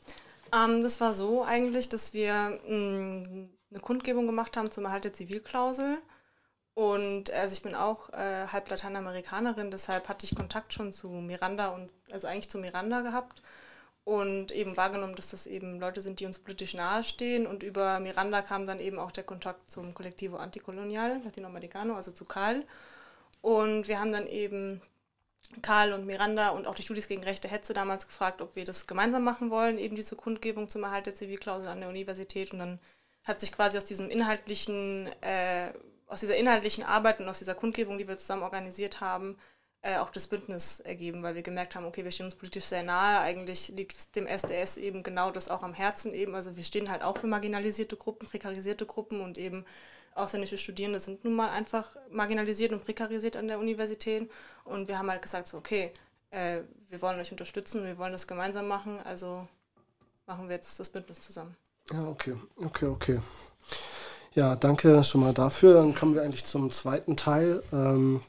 Ähm, 0.53 0.81
das 0.81 1.01
war 1.01 1.13
so 1.13 1.43
eigentlich, 1.43 1.89
dass 1.89 2.13
wir 2.13 2.59
mh, 2.67 2.75
mm, 2.75 3.49
eine 3.71 3.79
Kundgebung 3.81 4.25
gemacht 4.25 4.57
haben 4.57 4.71
zum 4.71 4.85
Erhalt 4.85 5.03
der 5.03 5.13
Zivilklausel. 5.13 5.97
Und 6.73 7.29
also 7.31 7.53
ich 7.53 7.61
bin 7.61 7.75
auch 7.75 8.09
äh, 8.13 8.47
halb 8.47 8.69
Lateinamerikanerin, 8.69 9.69
deshalb 9.69 10.07
hatte 10.07 10.25
ich 10.25 10.33
Kontakt 10.33 10.73
schon 10.73 10.93
zu 10.93 11.09
Miranda 11.09 11.69
und 11.69 11.91
also 12.09 12.27
eigentlich 12.27 12.49
zu 12.49 12.57
Miranda 12.57 13.01
gehabt 13.01 13.41
und 14.05 14.51
eben 14.51 14.77
wahrgenommen, 14.77 15.15
dass 15.15 15.31
das 15.31 15.45
eben 15.45 15.79
Leute 15.79 16.01
sind, 16.01 16.19
die 16.19 16.25
uns 16.25 16.39
politisch 16.39 16.73
nahestehen. 16.73 17.45
Und 17.45 17.63
über 17.63 17.99
Miranda 17.99 18.41
kam 18.41 18.65
dann 18.65 18.79
eben 18.79 18.97
auch 18.97 19.11
der 19.11 19.23
Kontakt 19.23 19.69
zum 19.69 19.93
Kollektivo 19.93 20.37
Antikolonial 20.37 21.21
Latinoamericano, 21.23 21.95
also 21.95 22.11
zu 22.11 22.25
Karl. 22.25 22.63
Und 23.41 23.87
wir 23.87 23.99
haben 23.99 24.11
dann 24.11 24.27
eben 24.27 24.81
Karl 25.61 25.93
und 25.93 26.05
Miranda 26.05 26.49
und 26.49 26.67
auch 26.67 26.75
die 26.75 26.81
Studis 26.81 27.07
gegen 27.07 27.23
rechte 27.23 27.47
Hetze 27.47 27.73
damals 27.73 28.07
gefragt, 28.07 28.41
ob 28.41 28.55
wir 28.55 28.65
das 28.65 28.87
gemeinsam 28.87 29.23
machen 29.23 29.49
wollen, 29.49 29.79
eben 29.79 29.95
diese 29.95 30.15
Kundgebung 30.15 30.69
zum 30.69 30.83
Erhalt 30.83 31.07
der 31.07 31.15
Zivilklausel 31.15 31.67
an 31.69 31.79
der 31.79 31.89
Universität. 31.89 32.53
Und 32.53 32.59
dann 32.59 32.79
hat 33.23 33.39
sich 33.39 33.51
quasi 33.51 33.77
aus 33.77 33.85
diesem 33.85 34.09
inhaltlichen, 34.09 35.07
äh, 35.21 35.73
aus 36.07 36.19
dieser 36.19 36.37
inhaltlichen 36.37 36.83
Arbeit 36.83 37.19
und 37.19 37.29
aus 37.29 37.39
dieser 37.39 37.55
Kundgebung, 37.55 37.97
die 37.97 38.07
wir 38.07 38.17
zusammen 38.17 38.43
organisiert 38.43 39.01
haben, 39.01 39.37
äh, 39.81 39.97
auch 39.97 40.09
das 40.09 40.27
Bündnis 40.27 40.81
ergeben, 40.81 41.23
weil 41.23 41.35
wir 41.35 41.41
gemerkt 41.41 41.75
haben, 41.75 41.85
okay, 41.85 42.03
wir 42.03 42.11
stehen 42.11 42.25
uns 42.25 42.35
politisch 42.35 42.65
sehr 42.65 42.83
nahe. 42.83 43.19
Eigentlich 43.21 43.69
liegt 43.69 44.15
dem 44.15 44.27
SDS 44.27 44.77
eben 44.77 45.03
genau 45.03 45.31
das 45.31 45.49
auch 45.49 45.63
am 45.63 45.73
Herzen 45.73 46.13
eben. 46.13 46.35
Also 46.35 46.57
wir 46.57 46.63
stehen 46.63 46.89
halt 46.89 47.01
auch 47.01 47.17
für 47.17 47.27
marginalisierte 47.27 47.95
Gruppen, 47.95 48.27
prekarisierte 48.27 48.85
Gruppen 48.85 49.21
und 49.21 49.37
eben 49.37 49.65
ausländische 50.19 50.57
Studierende 50.57 50.99
sind 50.99 51.23
nun 51.23 51.35
mal 51.35 51.49
einfach 51.49 51.95
marginalisiert 52.11 52.71
und 52.71 52.83
prekarisiert 52.83 53.35
an 53.35 53.47
der 53.47 53.59
Universität. 53.59 54.29
Und 54.63 54.87
wir 54.87 54.99
haben 54.99 55.09
halt 55.09 55.21
gesagt, 55.21 55.47
so, 55.47 55.57
okay, 55.57 55.91
äh, 56.31 56.61
wir 56.89 57.01
wollen 57.01 57.19
euch 57.19 57.31
unterstützen, 57.31 57.85
wir 57.85 57.97
wollen 57.97 58.11
das 58.11 58.27
gemeinsam 58.27 58.67
machen, 58.67 58.99
also 58.99 59.47
machen 60.27 60.47
wir 60.47 60.55
jetzt 60.55 60.79
das 60.79 60.89
Bündnis 60.89 61.19
zusammen. 61.21 61.55
Ja, 61.91 62.07
okay, 62.07 62.35
okay, 62.57 62.85
okay. 62.85 63.19
Ja, 64.35 64.55
danke 64.55 65.03
schon 65.03 65.21
mal 65.21 65.33
dafür. 65.33 65.73
Dann 65.73 65.95
kommen 65.95 66.13
wir 66.13 66.21
eigentlich 66.21 66.45
zum 66.45 66.69
zweiten 66.69 67.17
Teil. 67.17 67.63
Ähm, 67.73 68.21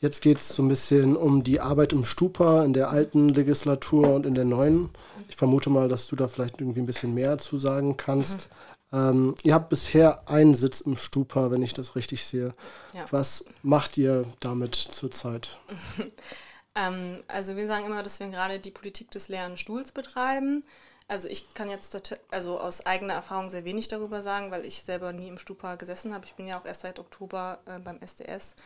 jetzt 0.00 0.20
geht 0.20 0.36
es 0.36 0.48
so 0.50 0.62
ein 0.62 0.68
bisschen 0.68 1.16
um 1.16 1.42
die 1.42 1.60
Arbeit 1.60 1.94
im 1.94 2.04
Stupa 2.04 2.64
in 2.64 2.74
der 2.74 2.90
alten 2.90 3.30
Legislatur 3.30 4.14
und 4.14 4.26
in 4.26 4.34
der 4.34 4.44
neuen. 4.44 4.90
Ich 5.28 5.36
vermute 5.36 5.70
mal, 5.70 5.88
dass 5.88 6.06
du 6.06 6.16
da 6.16 6.28
vielleicht 6.28 6.60
irgendwie 6.60 6.80
ein 6.80 6.86
bisschen 6.86 7.14
mehr 7.14 7.38
zu 7.38 7.58
sagen 7.58 7.96
kannst. 7.96 8.50
Mhm. 8.50 8.71
Ähm, 8.92 9.34
ihr 9.42 9.54
habt 9.54 9.70
bisher 9.70 10.28
einen 10.28 10.54
Sitz 10.54 10.82
im 10.82 10.96
Stupa, 10.96 11.50
wenn 11.50 11.62
ich 11.62 11.72
das 11.72 11.96
richtig 11.96 12.24
sehe. 12.24 12.52
Ja. 12.92 13.04
Was 13.10 13.44
macht 13.62 13.96
ihr 13.96 14.24
damit 14.40 14.74
zurzeit? 14.74 15.58
ähm, 16.74 17.22
also 17.28 17.56
wir 17.56 17.66
sagen 17.66 17.86
immer, 17.86 18.02
dass 18.02 18.20
wir 18.20 18.28
gerade 18.28 18.58
die 18.58 18.70
Politik 18.70 19.10
des 19.10 19.28
leeren 19.28 19.56
Stuhls 19.56 19.92
betreiben. 19.92 20.64
Also 21.08 21.28
ich 21.28 21.52
kann 21.54 21.68
jetzt 21.68 22.14
also 22.30 22.60
aus 22.60 22.86
eigener 22.86 23.14
Erfahrung 23.14 23.50
sehr 23.50 23.64
wenig 23.64 23.88
darüber 23.88 24.22
sagen, 24.22 24.50
weil 24.50 24.64
ich 24.64 24.82
selber 24.82 25.12
nie 25.12 25.28
im 25.28 25.38
Stupa 25.38 25.74
gesessen 25.74 26.14
habe. 26.14 26.26
Ich 26.26 26.34
bin 26.34 26.46
ja 26.46 26.58
auch 26.58 26.64
erst 26.64 26.82
seit 26.82 26.98
Oktober 26.98 27.58
äh, 27.66 27.78
beim 27.78 27.98
SDS. 28.00 28.56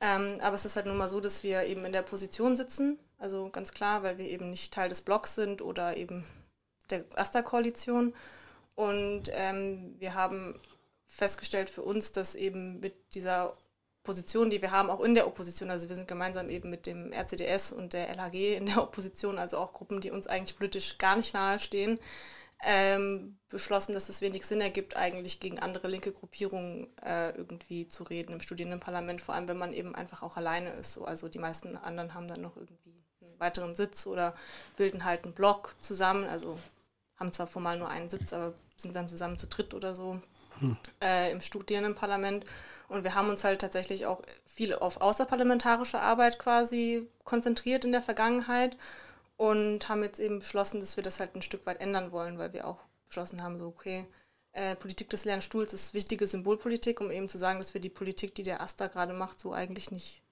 Ähm, 0.00 0.38
aber 0.40 0.54
es 0.54 0.64
ist 0.64 0.76
halt 0.76 0.86
nun 0.86 0.96
mal 0.96 1.08
so, 1.08 1.20
dass 1.20 1.42
wir 1.42 1.64
eben 1.64 1.84
in 1.84 1.92
der 1.92 2.02
Position 2.02 2.56
sitzen, 2.56 2.98
also 3.18 3.50
ganz 3.50 3.72
klar, 3.72 4.02
weil 4.02 4.16
wir 4.18 4.26
eben 4.28 4.50
nicht 4.50 4.72
Teil 4.72 4.88
des 4.88 5.02
Blocks 5.02 5.34
sind 5.34 5.60
oder 5.60 5.96
eben 5.96 6.24
der 6.88 7.04
Asta-Koalition. 7.16 8.14
Und 8.80 9.24
ähm, 9.32 9.94
wir 9.98 10.14
haben 10.14 10.58
festgestellt 11.06 11.68
für 11.68 11.82
uns, 11.82 12.12
dass 12.12 12.34
eben 12.34 12.80
mit 12.80 13.14
dieser 13.14 13.54
Position, 14.02 14.48
die 14.48 14.62
wir 14.62 14.70
haben, 14.70 14.88
auch 14.88 15.02
in 15.02 15.14
der 15.14 15.26
Opposition, 15.26 15.70
also 15.70 15.90
wir 15.90 15.96
sind 15.96 16.08
gemeinsam 16.08 16.48
eben 16.48 16.70
mit 16.70 16.86
dem 16.86 17.12
RCDS 17.12 17.72
und 17.72 17.92
der 17.92 18.08
LHG 18.08 18.56
in 18.56 18.64
der 18.64 18.82
Opposition, 18.82 19.36
also 19.36 19.58
auch 19.58 19.74
Gruppen, 19.74 20.00
die 20.00 20.10
uns 20.10 20.26
eigentlich 20.26 20.56
politisch 20.56 20.96
gar 20.96 21.14
nicht 21.16 21.34
nahestehen, 21.34 22.00
ähm, 22.62 23.38
beschlossen, 23.50 23.92
dass 23.92 24.08
es 24.08 24.22
wenig 24.22 24.46
Sinn 24.46 24.62
ergibt, 24.62 24.96
eigentlich 24.96 25.40
gegen 25.40 25.58
andere 25.58 25.86
linke 25.86 26.12
Gruppierungen 26.12 26.88
äh, 27.02 27.36
irgendwie 27.36 27.86
zu 27.86 28.04
reden 28.04 28.32
im 28.32 28.40
Studierendenparlament, 28.40 29.20
vor 29.20 29.34
allem 29.34 29.48
wenn 29.48 29.58
man 29.58 29.74
eben 29.74 29.94
einfach 29.94 30.22
auch 30.22 30.38
alleine 30.38 30.70
ist. 30.70 30.94
So. 30.94 31.04
Also 31.04 31.28
die 31.28 31.38
meisten 31.38 31.76
anderen 31.76 32.14
haben 32.14 32.28
dann 32.28 32.40
noch 32.40 32.56
irgendwie 32.56 33.04
einen 33.20 33.38
weiteren 33.38 33.74
Sitz 33.74 34.06
oder 34.06 34.34
bilden 34.78 35.04
halt 35.04 35.24
einen 35.24 35.34
Block 35.34 35.74
zusammen, 35.80 36.24
also 36.24 36.58
haben 37.18 37.30
zwar 37.30 37.46
formal 37.46 37.78
nur 37.78 37.90
einen 37.90 38.08
Sitz, 38.08 38.32
aber 38.32 38.54
sind 38.80 38.96
dann 38.96 39.08
zusammen 39.08 39.38
zu 39.38 39.46
dritt 39.46 39.74
oder 39.74 39.94
so 39.94 40.20
hm. 40.58 40.76
äh, 41.02 41.30
im 41.32 41.40
Studierendenparlament. 41.40 42.44
Und 42.88 43.04
wir 43.04 43.14
haben 43.14 43.28
uns 43.28 43.44
halt 43.44 43.60
tatsächlich 43.60 44.06
auch 44.06 44.22
viel 44.46 44.74
auf 44.74 45.00
außerparlamentarische 45.00 46.00
Arbeit 46.00 46.38
quasi 46.38 47.08
konzentriert 47.24 47.84
in 47.84 47.92
der 47.92 48.02
Vergangenheit 48.02 48.76
und 49.36 49.88
haben 49.88 50.02
jetzt 50.02 50.20
eben 50.20 50.40
beschlossen, 50.40 50.80
dass 50.80 50.96
wir 50.96 51.02
das 51.02 51.20
halt 51.20 51.34
ein 51.34 51.42
Stück 51.42 51.64
weit 51.66 51.80
ändern 51.80 52.12
wollen, 52.12 52.38
weil 52.38 52.52
wir 52.52 52.66
auch 52.66 52.80
beschlossen 53.06 53.42
haben, 53.42 53.56
so 53.56 53.68
okay, 53.68 54.06
äh, 54.52 54.74
Politik 54.76 55.08
des 55.10 55.24
leeren 55.24 55.42
Stuhls 55.42 55.72
ist 55.72 55.94
wichtige 55.94 56.26
Symbolpolitik, 56.26 57.00
um 57.00 57.10
eben 57.10 57.28
zu 57.28 57.38
sagen, 57.38 57.58
dass 57.58 57.72
wir 57.72 57.80
die 57.80 57.88
Politik, 57.88 58.34
die 58.34 58.42
der 58.42 58.60
Asta 58.60 58.88
gerade 58.88 59.12
macht, 59.12 59.38
so 59.38 59.52
eigentlich 59.52 59.90
nicht 59.90 60.22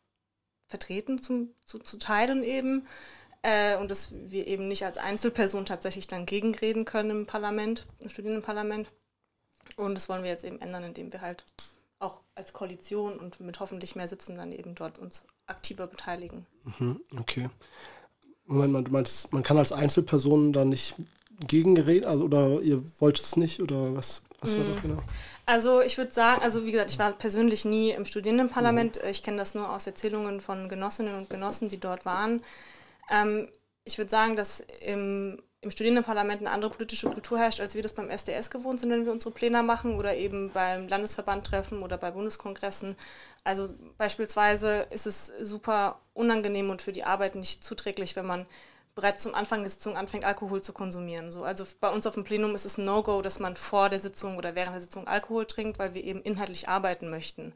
vertreten 0.67 1.23
zum, 1.23 1.55
zu, 1.65 1.79
zu 1.79 1.99
teilen 1.99 2.43
eben. 2.43 2.87
Äh, 3.43 3.77
und 3.77 3.91
dass 3.91 4.13
wir 4.13 4.47
eben 4.47 4.69
nicht 4.69 4.85
als 4.85 4.99
Einzelperson 4.99 5.65
tatsächlich 5.67 6.07
dann 6.07 6.27
gegenreden 6.27 6.85
können 6.85 7.11
im 7.11 7.27
Parlament, 7.27 7.87
im 8.01 8.11
Studierendenparlament. 8.11 8.91
Und 9.77 9.95
das 9.95 10.09
wollen 10.09 10.23
wir 10.23 10.31
jetzt 10.31 10.45
eben 10.45 10.61
ändern, 10.61 10.85
indem 10.85 11.13
wir 11.13 11.21
halt 11.21 11.45
auch 12.01 12.21
als 12.35 12.53
Koalition 12.53 13.19
und 13.19 13.41
mit 13.41 13.61
hoffentlich 13.61 13.97
mehr 13.97 14.09
Sitzen 14.09 14.37
dann 14.37 14.53
eben 14.53 14.75
dort 14.75 14.99
uns 14.99 15.25
aktiver 15.47 15.87
beteiligen. 15.87 16.47
Mhm, 16.79 17.01
okay. 17.19 17.51
Moment 18.47 18.73
mal, 18.73 18.85
du 18.85 18.93
meinst, 18.93 19.33
man 19.33 19.43
kann 19.43 19.59
als 19.59 19.73
Einzelperson 19.73 20.53
da 20.53 20.65
nicht 20.65 20.95
gegenreden, 21.47 22.09
also 22.09 22.25
oder 22.25 22.61
ihr 22.61 22.83
wollt 22.99 23.21
es 23.21 23.37
nicht 23.37 23.61
oder 23.61 23.95
was, 23.95 24.23
was 24.41 24.57
war 24.57 24.65
das 24.65 24.79
mhm. 24.79 24.89
genau? 24.89 25.03
Also 25.47 25.81
ich 25.81 25.97
würde 25.99 26.11
sagen, 26.11 26.43
also 26.43 26.67
wie 26.67 26.73
gesagt, 26.73 26.91
ich 26.91 26.99
war 26.99 27.13
persönlich 27.13 27.65
nie 27.65 27.91
im 27.91 28.05
Studierendenparlament. 28.05 29.01
Mhm. 29.03 29.11
Ich 29.11 29.23
kenne 29.23 29.39
das 29.39 29.55
nur 29.55 29.71
aus 29.71 29.87
Erzählungen 29.87 30.41
von 30.41 30.69
Genossinnen 30.69 31.15
und 31.17 31.31
Genossen, 31.31 31.69
die 31.69 31.79
dort 31.79 32.05
waren. 32.05 32.43
Ähm, 33.11 33.49
ich 33.85 33.99
würde 33.99 34.11
sagen, 34.11 34.37
dass 34.37 34.61
im, 34.81 35.43
im 35.61 35.71
Studierendenparlament 35.71 36.41
eine 36.41 36.51
andere 36.51 36.71
politische 36.71 37.09
Kultur 37.09 37.39
herrscht, 37.39 37.61
als 37.61 37.75
wir 37.75 37.83
das 37.83 37.95
beim 37.95 38.11
SDS 38.11 38.51
gewohnt 38.51 38.81
sind, 38.81 38.91
wenn 38.91 39.07
wir 39.07 39.13
unsere 39.13 39.33
Pläne 39.33 39.63
machen 39.63 39.97
oder 39.97 40.17
eben 40.17 40.51
beim 40.53 40.89
Landesverband 40.89 41.47
treffen 41.47 41.83
oder 41.83 41.97
bei 41.97 42.11
Bundeskongressen. 42.11 42.97
Also 43.45 43.71
beispielsweise 43.97 44.87
ist 44.91 45.07
es 45.07 45.33
super 45.41 46.01
unangenehm 46.13 46.71
und 46.71 46.83
für 46.83 46.93
die 46.93 47.05
Arbeit 47.05 47.35
nicht 47.35 47.65
zuträglich, 47.65 48.15
wenn 48.15 48.27
man 48.27 48.47
bereits 48.95 49.23
zum 49.23 49.35
Anfang 49.35 49.61
der 49.61 49.71
Sitzung 49.71 49.97
anfängt, 49.97 50.25
Alkohol 50.25 50.61
zu 50.61 50.73
konsumieren. 50.73 51.31
So, 51.31 51.45
also 51.45 51.65
bei 51.81 51.89
uns 51.89 52.05
auf 52.07 52.15
dem 52.15 52.25
Plenum 52.25 52.55
ist 52.55 52.67
es 52.67 52.79
ein 52.79 52.85
No-Go, 52.85 53.23
dass 53.23 53.39
man 53.39 53.55
vor 53.55 53.89
der 53.89 54.01
Sitzung 54.01 54.37
oder 54.37 54.55
während 54.57 54.75
der 54.75 54.81
Sitzung 54.81 55.07
Alkohol 55.07 55.47
trinkt, 55.47 55.79
weil 55.79 55.95
wir 55.95 56.03
eben 56.03 56.21
inhaltlich 56.23 56.69
arbeiten 56.69 57.09
möchten. 57.09 57.53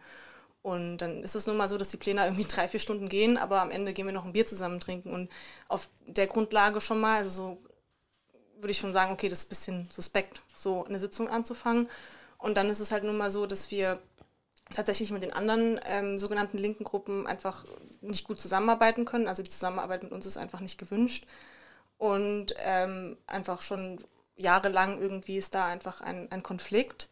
Und 0.63 0.99
dann 0.99 1.25
ist 1.25 1.35
es 1.35 1.47
nun 1.47 1.57
mal 1.57 1.69
so, 1.69 1.77
dass 1.77 1.89
die 1.89 1.97
Pläne 1.97 2.25
irgendwie 2.25 2.45
drei, 2.49 2.69
vier 2.69 2.81
Stunden 2.81 3.09
gehen, 3.09 3.37
aber 3.37 3.61
am 3.61 3.71
Ende 3.71 3.93
gehen 3.93 4.07
wir 4.07 4.13
noch 4.13 4.25
ein 4.25 4.33
Bier 4.33 4.47
zusammen 4.47 4.81
trinken. 4.81 5.13
Und 5.13 5.31
auf 5.69 5.89
der 6.07 6.27
Grundlage 6.27 6.81
schon 6.81 7.01
mal, 7.01 7.19
also 7.19 7.31
so 7.31 7.59
würde 8.57 8.71
ich 8.71 8.79
schon 8.79 8.93
sagen, 8.93 9.13
okay, 9.13 9.29
das 9.29 9.41
ist 9.41 9.47
ein 9.47 9.49
bisschen 9.49 9.89
suspekt, 9.91 10.43
so 10.55 10.85
eine 10.85 10.99
Sitzung 10.99 11.29
anzufangen. 11.29 11.89
Und 12.39 12.57
dann 12.57 12.71
ist 12.71 12.81
es 12.81 12.93
halt 12.93 13.05
nun 13.05 13.17
mal 13.17 13.31
so, 13.31 13.47
dass 13.47 13.71
wir 13.71 14.01
tatsächlich 14.73 15.11
mit 15.11 15.23
den 15.23 15.33
anderen 15.33 15.81
ähm, 15.85 16.19
sogenannten 16.19 16.59
linken 16.59 16.85
Gruppen 16.85 17.27
einfach 17.27 17.65
nicht 18.01 18.25
gut 18.25 18.41
zusammenarbeiten 18.41 19.05
können. 19.05 19.29
Also 19.29 19.43
die 19.43 19.51
Zusammenarbeit 19.51 20.03
mit 20.03 20.13
uns 20.13 20.27
ist 20.27 20.37
einfach 20.37 20.61
nicht 20.61 20.79
gewünscht. 20.79 21.27
Und 21.99 22.55
ähm, 22.59 23.17
einfach 23.27 23.61
schon 23.61 23.99
jahrelang 24.37 25.01
irgendwie 25.01 25.37
ist 25.37 25.55
da 25.55 25.67
einfach 25.67 26.01
ein, 26.01 26.31
ein 26.33 26.43
Konflikt, 26.43 27.09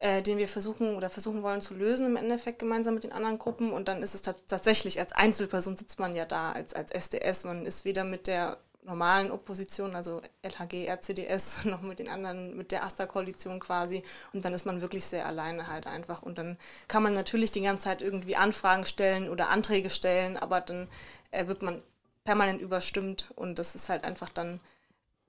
äh, 0.00 0.22
den 0.22 0.38
wir 0.38 0.48
versuchen 0.48 0.96
oder 0.96 1.10
versuchen 1.10 1.42
wollen 1.42 1.60
zu 1.60 1.74
lösen 1.74 2.06
im 2.06 2.16
Endeffekt 2.16 2.60
gemeinsam 2.60 2.94
mit 2.94 3.04
den 3.04 3.12
anderen 3.12 3.38
Gruppen. 3.38 3.72
Und 3.72 3.88
dann 3.88 4.02
ist 4.02 4.14
es 4.14 4.22
tatsächlich, 4.22 5.00
als 5.00 5.12
Einzelperson 5.12 5.76
sitzt 5.76 5.98
man 5.98 6.14
ja 6.14 6.24
da, 6.24 6.52
als, 6.52 6.74
als 6.74 6.90
SDS. 6.90 7.44
Man 7.44 7.66
ist 7.66 7.84
weder 7.84 8.04
mit 8.04 8.26
der 8.26 8.58
normalen 8.84 9.30
Opposition, 9.30 9.94
also 9.94 10.22
LHG, 10.42 10.86
RCDS, 10.88 11.64
noch 11.66 11.82
mit 11.82 11.98
den 11.98 12.08
anderen, 12.08 12.56
mit 12.56 12.70
der 12.72 12.84
AStA-Koalition 12.84 13.60
quasi. 13.60 14.02
Und 14.32 14.44
dann 14.44 14.54
ist 14.54 14.66
man 14.66 14.80
wirklich 14.80 15.04
sehr 15.04 15.26
alleine 15.26 15.66
halt 15.66 15.86
einfach. 15.86 16.22
Und 16.22 16.38
dann 16.38 16.58
kann 16.86 17.02
man 17.02 17.12
natürlich 17.12 17.50
die 17.52 17.60
ganze 17.60 17.84
Zeit 17.84 18.00
irgendwie 18.00 18.36
Anfragen 18.36 18.86
stellen 18.86 19.28
oder 19.28 19.50
Anträge 19.50 19.90
stellen, 19.90 20.36
aber 20.36 20.60
dann 20.60 20.88
äh, 21.32 21.46
wird 21.46 21.62
man 21.62 21.82
permanent 22.24 22.60
überstimmt 22.60 23.32
und 23.36 23.58
das 23.58 23.74
ist 23.74 23.88
halt 23.88 24.04
einfach 24.04 24.28
dann 24.28 24.60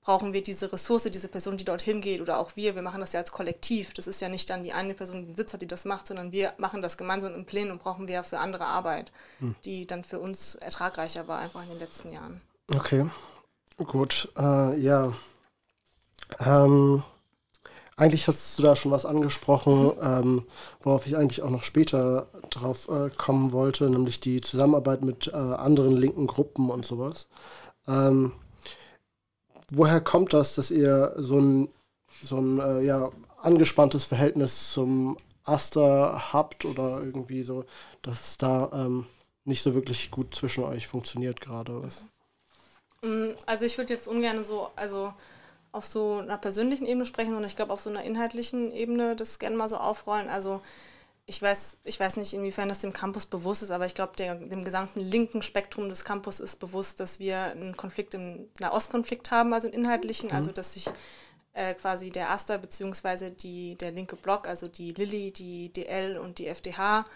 brauchen 0.02 0.32
wir 0.32 0.42
diese 0.42 0.72
Ressource, 0.72 1.04
diese 1.04 1.28
Person, 1.28 1.56
die 1.56 1.64
dorthin 1.64 2.00
geht 2.00 2.20
oder 2.20 2.38
auch 2.38 2.56
wir, 2.56 2.74
wir 2.74 2.82
machen 2.82 3.00
das 3.00 3.12
ja 3.12 3.20
als 3.20 3.32
Kollektiv. 3.32 3.92
Das 3.92 4.06
ist 4.06 4.20
ja 4.20 4.28
nicht 4.28 4.48
dann 4.48 4.62
die 4.62 4.72
eine 4.72 4.94
Person, 4.94 5.20
die 5.20 5.26
den 5.26 5.36
Sitz 5.36 5.52
hat, 5.52 5.62
die 5.62 5.66
das 5.66 5.84
macht, 5.84 6.06
sondern 6.06 6.32
wir 6.32 6.52
machen 6.58 6.82
das 6.82 6.96
gemeinsam 6.96 7.34
im 7.34 7.44
Plenum 7.44 7.72
und 7.72 7.82
brauchen 7.82 8.08
wir 8.08 8.14
ja 8.14 8.22
für 8.22 8.38
andere 8.38 8.66
Arbeit, 8.66 9.12
hm. 9.40 9.54
die 9.64 9.86
dann 9.86 10.04
für 10.04 10.18
uns 10.18 10.54
ertragreicher 10.54 11.28
war 11.28 11.38
einfach 11.38 11.62
in 11.62 11.68
den 11.68 11.78
letzten 11.78 12.12
Jahren. 12.12 12.40
Okay. 12.74 13.06
Gut, 13.76 14.30
äh, 14.38 14.78
ja. 14.78 15.12
Ähm, 16.38 17.02
eigentlich 17.96 18.28
hast 18.28 18.58
du 18.58 18.62
da 18.62 18.76
schon 18.76 18.92
was 18.92 19.04
angesprochen, 19.04 19.92
ähm, 20.02 20.46
worauf 20.80 21.06
ich 21.06 21.16
eigentlich 21.16 21.42
auch 21.42 21.50
noch 21.50 21.64
später 21.64 22.28
drauf 22.48 22.88
äh, 22.88 23.10
kommen 23.10 23.52
wollte, 23.52 23.90
nämlich 23.90 24.20
die 24.20 24.40
Zusammenarbeit 24.40 25.02
mit 25.02 25.28
äh, 25.28 25.36
anderen 25.36 25.96
linken 25.96 26.26
Gruppen 26.26 26.70
und 26.70 26.86
sowas. 26.86 27.28
Ähm, 27.86 28.32
woher 29.70 30.00
kommt 30.00 30.32
das, 30.32 30.54
dass 30.54 30.70
ihr 30.70 31.12
so 31.16 31.38
ein, 31.38 31.68
so 32.22 32.38
ein 32.38 32.58
äh, 32.60 32.80
ja, 32.82 33.10
angespanntes 33.40 34.04
Verhältnis 34.04 34.72
zum 34.72 35.16
Aster 35.44 36.32
habt 36.32 36.64
oder 36.64 37.00
irgendwie 37.02 37.42
so, 37.42 37.64
dass 38.02 38.20
es 38.20 38.38
da 38.38 38.70
ähm, 38.72 39.06
nicht 39.44 39.62
so 39.62 39.74
wirklich 39.74 40.10
gut 40.10 40.34
zwischen 40.34 40.64
euch 40.64 40.86
funktioniert 40.86 41.40
gerade? 41.40 41.82
Mm, 43.02 43.30
also 43.46 43.64
ich 43.64 43.78
würde 43.78 43.92
jetzt 43.94 44.06
ungern 44.06 44.44
so, 44.44 44.68
also 44.76 45.12
auf 45.72 45.86
so 45.86 46.18
einer 46.18 46.38
persönlichen 46.38 46.86
Ebene 46.86 47.06
sprechen, 47.06 47.30
sondern 47.30 47.48
ich 47.48 47.56
glaube 47.56 47.72
auf 47.72 47.80
so 47.80 47.90
einer 47.90 48.02
inhaltlichen 48.02 48.72
Ebene 48.72 49.16
das 49.16 49.38
gerne 49.38 49.56
mal 49.56 49.68
so 49.68 49.76
aufrollen. 49.76 50.28
Also 50.28 50.60
ich 51.30 51.40
weiß, 51.40 51.78
ich 51.84 52.00
weiß 52.00 52.16
nicht, 52.16 52.32
inwiefern 52.34 52.68
das 52.68 52.80
dem 52.80 52.92
Campus 52.92 53.24
bewusst 53.24 53.62
ist, 53.62 53.70
aber 53.70 53.86
ich 53.86 53.94
glaube, 53.94 54.16
dem 54.16 54.64
gesamten 54.64 54.98
linken 54.98 55.42
Spektrum 55.42 55.88
des 55.88 56.04
Campus 56.04 56.40
ist 56.40 56.58
bewusst, 56.58 56.98
dass 56.98 57.20
wir 57.20 57.38
einen 57.38 57.76
Konflikt 57.76 58.14
im 58.14 58.48
Nahostkonflikt 58.58 59.30
haben, 59.30 59.54
also 59.54 59.68
einen 59.68 59.84
inhaltlichen, 59.84 60.30
mhm. 60.30 60.34
also 60.34 60.50
dass 60.50 60.74
sich 60.74 60.86
äh, 61.52 61.74
quasi 61.74 62.10
der 62.10 62.30
Aster 62.30 62.58
bzw. 62.58 63.76
der 63.76 63.92
linke 63.92 64.16
Block, 64.16 64.48
also 64.48 64.66
die 64.66 64.90
Lilly, 64.90 65.30
die 65.30 65.72
DL 65.72 66.18
und 66.18 66.38
die 66.38 66.48
FDH, 66.48 67.06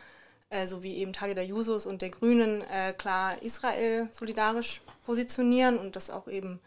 äh, 0.48 0.68
sowie 0.68 0.94
eben 0.94 1.12
Teile 1.12 1.34
der 1.34 1.46
Jusos 1.46 1.84
und 1.84 2.00
der 2.00 2.10
Grünen 2.10 2.62
äh, 2.62 2.94
klar 2.96 3.42
Israel 3.42 4.08
solidarisch 4.12 4.80
positionieren 5.04 5.76
und 5.76 5.96
das 5.96 6.10
auch 6.10 6.28
eben 6.28 6.60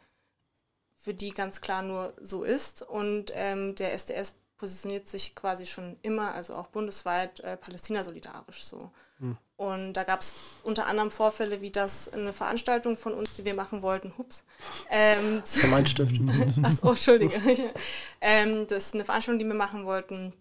für 0.98 1.14
die 1.14 1.32
ganz 1.32 1.62
klar 1.62 1.82
nur 1.82 2.14
so 2.22 2.44
ist. 2.44 2.82
Und 2.82 3.32
ähm, 3.34 3.76
der 3.76 3.94
SDS 3.94 4.36
positioniert 4.58 5.08
sich 5.08 5.36
quasi 5.36 5.66
schon 5.66 5.98
immer, 6.02 6.34
also 6.34 6.56
auch 6.56 6.68
bundesweit, 6.68 7.40
äh, 7.42 7.58
Palästina 7.58 8.04
solidarisch 8.04 8.64
so. 8.64 8.92
Hm. 9.20 9.38
Und 9.56 9.94
da 9.94 10.04
gab 10.04 10.22
es 10.22 10.36
unter 10.64 10.86
anderem 10.86 11.10
Vorfälle, 11.10 11.62
wie 11.62 11.72
das 11.72 12.14
eine 12.14 12.32
Veranstaltung 12.32 12.96
von 12.96 13.14
uns, 13.14 13.36
die 13.36 13.46
wir 13.46 13.56
machen 13.56 13.82
wollten, 13.82 14.14
hups. 14.18 14.44
Ähm, 14.90 15.42
mein 15.70 15.88
Stift. 15.88 16.16
Achso, 16.62 16.90
Entschuldige. 16.90 17.74
ähm, 18.22 18.68
das 18.68 18.88
ist 18.88 18.94
eine 18.94 19.06
Veranstaltung, 19.06 19.40
die 19.40 19.46
wir 19.46 19.56
machen 19.56 19.86
wollten 19.86 20.34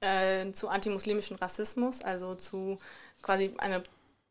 äh, 0.00 0.52
zu 0.52 0.68
antimuslimischen 0.68 1.36
Rassismus, 1.36 2.02
also 2.02 2.34
zu 2.34 2.78
quasi 3.22 3.54
einer 3.58 3.82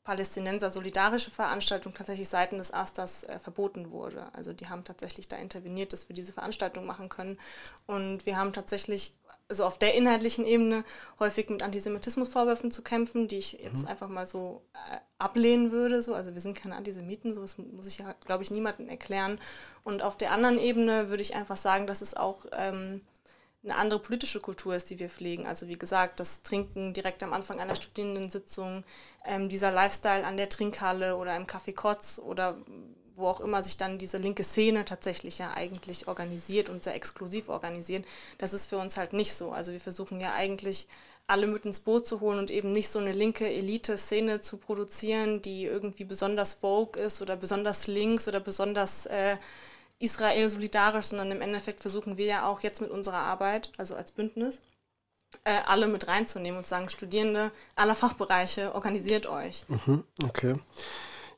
Palästinenser 0.06 0.70
solidarische 0.70 1.32
Veranstaltung 1.32 1.94
tatsächlich 1.94 2.30
seitens 2.30 2.68
des 2.68 2.74
Astas 2.74 3.24
äh, 3.24 3.40
verboten 3.40 3.92
wurde. 3.92 4.28
Also 4.34 4.54
die 4.54 4.70
haben 4.70 4.84
tatsächlich 4.84 5.28
da 5.28 5.36
interveniert, 5.36 5.94
dass 5.94 6.08
wir 6.08 6.16
diese 6.16 6.32
Veranstaltung 6.32 6.86
machen 6.86 7.10
können. 7.10 7.40
Und 7.88 8.26
wir 8.28 8.38
haben 8.38 8.54
tatsächlich, 8.54 9.16
also 9.50 9.66
auf 9.66 9.80
der 9.80 9.96
inhaltlichen 9.96 10.46
Ebene, 10.46 10.86
häufig 11.20 11.50
mit 11.50 11.64
Antisemitismusvorwürfen 11.64 12.70
zu 12.70 12.84
kämpfen, 12.84 13.28
die 13.28 13.38
ich 13.38 13.54
jetzt 13.54 13.82
mhm. 13.82 13.88
einfach 13.88 14.08
mal 14.08 14.28
so 14.28 14.62
äh, 14.74 14.98
ablehnen 15.18 15.72
würde. 15.72 16.04
So. 16.04 16.14
Also 16.14 16.36
wir 16.36 16.42
sind 16.42 16.56
keine 16.56 16.76
Antisemiten, 16.76 17.34
so 17.34 17.42
das 17.42 17.58
muss 17.58 17.88
ich 17.88 17.98
ja, 17.98 18.14
glaube 18.26 18.44
ich, 18.44 18.52
niemandem 18.52 18.88
erklären. 18.88 19.40
Und 19.84 20.04
auf 20.04 20.16
der 20.16 20.32
anderen 20.32 20.60
Ebene 20.60 21.10
würde 21.10 21.24
ich 21.24 21.34
einfach 21.34 21.58
sagen, 21.58 21.88
dass 21.88 22.02
es 22.02 22.16
auch 22.16 22.46
ähm, 22.52 23.02
eine 23.66 23.76
andere 23.76 24.00
politische 24.00 24.40
Kultur 24.40 24.76
ist, 24.76 24.90
die 24.90 25.00
wir 25.00 25.10
pflegen. 25.10 25.46
Also 25.46 25.68
wie 25.68 25.78
gesagt, 25.78 26.20
das 26.20 26.44
Trinken 26.44 26.94
direkt 26.94 27.24
am 27.24 27.34
Anfang 27.34 27.60
einer 27.60 27.76
Studierendensitzung, 27.76 28.84
ähm, 29.26 29.50
dieser 29.50 29.72
Lifestyle 29.72 30.26
an 30.26 30.38
der 30.38 30.50
Trinkhalle 30.50 31.18
oder 31.18 31.36
im 31.36 31.46
Café 31.48 31.74
Kotz 31.74 32.22
oder 32.24 32.58
wo 33.16 33.28
auch 33.28 33.40
immer 33.40 33.64
sich 33.64 33.78
dann 33.78 33.98
diese 33.98 34.18
linke 34.18 34.44
Szene 34.44 34.86
tatsächlich 34.86 35.38
ja 35.38 35.54
eigentlich 35.54 36.08
organisiert 36.08 36.70
und 36.70 36.84
sehr 36.84 36.96
exklusiv 36.96 37.50
organisiert, 37.50 38.06
das 38.38 38.54
ist 38.54 38.68
für 38.68 38.78
uns 38.78 38.98
halt 38.98 39.14
nicht 39.14 39.34
so. 39.34 39.52
Also 39.52 39.72
wir 39.72 39.80
versuchen 39.80 40.20
ja 40.20 40.34
eigentlich 40.34 40.88
alle 41.28 41.48
mit 41.48 41.66
ins 41.66 41.80
Boot 41.80 42.06
zu 42.06 42.20
holen 42.20 42.38
und 42.38 42.52
eben 42.52 42.72
nicht 42.72 42.90
so 42.90 43.00
eine 43.00 43.14
linke 43.14 43.48
Elite-Szene 43.50 44.42
zu 44.42 44.58
produzieren, 44.58 45.42
die 45.42 45.64
irgendwie 45.64 46.04
besonders 46.04 46.54
vogue 46.54 47.02
ist 47.02 47.22
oder 47.22 47.36
besonders 47.36 47.88
links 47.88 48.28
oder 48.28 48.40
besonders 48.40 49.08
äh, 49.08 49.38
Israel 50.00 50.50
solidarisch, 50.50 51.08
sondern 51.08 51.32
im 51.32 51.42
Endeffekt 51.42 51.82
versuchen 51.82 52.18
wir 52.18 52.26
ja 52.26 52.48
auch 52.48 52.62
jetzt 52.62 52.82
mit 52.82 52.92
unserer 52.92 53.18
Arbeit, 53.18 53.72
also 53.78 53.96
als 53.96 54.12
Bündnis, 54.12 54.62
äh, 55.44 55.60
alle 55.66 55.88
mit 55.88 56.08
reinzunehmen 56.08 56.58
und 56.58 56.66
sagen, 56.66 56.90
Studierende 56.90 57.52
aller 57.76 57.96
Fachbereiche, 57.96 58.74
organisiert 58.76 59.26
euch. 59.26 59.66
Mhm, 59.68 60.04
okay. 60.24 60.56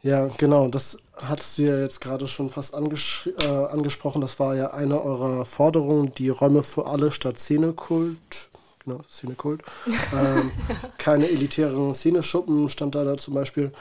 Ja, 0.04 0.28
genau, 0.38 0.68
das 0.68 0.98
hattest 1.16 1.58
du 1.58 1.64
ja 1.64 1.80
jetzt 1.80 2.02
gerade 2.02 2.28
schon 2.28 2.50
fast 2.50 2.76
anges 2.76 3.30
äh, 3.40 3.46
angesprochen. 3.46 4.22
Das 4.22 4.40
war 4.40 4.56
ja 4.56 4.72
eine 4.72 5.02
eurer 5.02 5.46
Forderungen, 5.46 6.14
die 6.14 6.30
Räume 6.30 6.64
für 6.64 6.86
alle 6.86 7.12
statt 7.12 7.40
Szenekult. 7.40 8.50
Genau, 8.86 9.02
Szenekult. 9.10 9.64
ähm, 10.14 10.52
keine 10.98 11.28
elitären 11.28 11.94
Szeneschuppen 11.94 12.70
stand 12.70 12.96
da, 12.96 13.04
da 13.04 13.18
zum 13.18 13.34
Beispiel. 13.34 13.72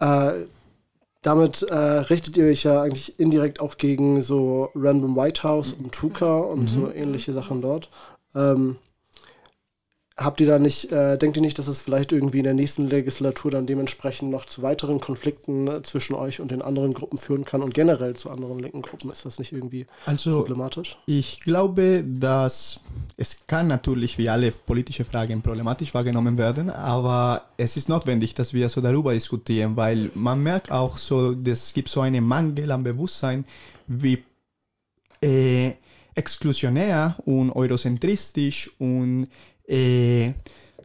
Ja. 0.00 0.30
Äh, 0.30 0.46
damit 1.24 1.62
äh, 1.62 1.74
richtet 1.74 2.36
ihr 2.36 2.44
euch 2.44 2.64
ja 2.64 2.82
eigentlich 2.82 3.18
indirekt 3.18 3.58
auch 3.58 3.78
gegen 3.78 4.20
so 4.20 4.68
Random 4.74 5.16
White 5.16 5.42
House 5.42 5.72
und 5.72 5.90
Tuka 5.90 6.38
und 6.38 6.62
mhm. 6.62 6.68
so 6.68 6.92
ähnliche 6.92 7.32
Sachen 7.32 7.62
dort. 7.62 7.88
Ähm, 8.34 8.76
Habt 10.24 10.40
ihr 10.40 10.46
da 10.46 10.58
nicht, 10.58 10.90
äh, 10.90 11.18
denkt 11.18 11.36
ihr 11.36 11.42
nicht, 11.42 11.58
dass 11.58 11.68
es 11.68 11.82
vielleicht 11.82 12.10
irgendwie 12.10 12.38
in 12.38 12.44
der 12.44 12.54
nächsten 12.54 12.84
Legislatur 12.84 13.50
dann 13.50 13.66
dementsprechend 13.66 14.30
noch 14.30 14.46
zu 14.46 14.62
weiteren 14.62 14.98
Konflikten 14.98 15.68
äh, 15.68 15.82
zwischen 15.82 16.14
euch 16.14 16.40
und 16.40 16.50
den 16.50 16.62
anderen 16.62 16.94
Gruppen 16.94 17.18
führen 17.18 17.44
kann 17.44 17.60
und 17.60 17.74
generell 17.74 18.16
zu 18.16 18.30
anderen 18.30 18.58
linken 18.58 18.80
Gruppen? 18.80 19.10
Ist 19.10 19.26
das 19.26 19.38
nicht 19.38 19.52
irgendwie 19.52 19.86
also, 20.06 20.38
problematisch? 20.38 20.96
Ich 21.04 21.40
glaube, 21.40 22.02
dass 22.06 22.80
es 23.18 23.46
kann 23.46 23.66
natürlich 23.66 24.16
wie 24.16 24.30
alle 24.30 24.50
politische 24.50 25.04
Fragen 25.04 25.42
problematisch 25.42 25.92
wahrgenommen 25.92 26.38
werden, 26.38 26.70
aber 26.70 27.42
es 27.58 27.76
ist 27.76 27.90
notwendig, 27.90 28.32
dass 28.32 28.54
wir 28.54 28.70
so 28.70 28.80
darüber 28.80 29.12
diskutieren, 29.12 29.76
weil 29.76 30.10
man 30.14 30.42
merkt 30.42 30.72
auch 30.72 30.96
so, 30.96 31.36
es 31.44 31.74
gibt 31.74 31.90
so 31.90 32.00
einen 32.00 32.24
Mangel 32.24 32.70
an 32.70 32.82
Bewusstsein, 32.82 33.44
wie 33.86 34.24
äh, 35.22 35.72
exklusionär 36.14 37.16
und 37.26 37.50
eurozentristisch 37.50 38.70
und 38.78 39.26
äh, 39.68 40.32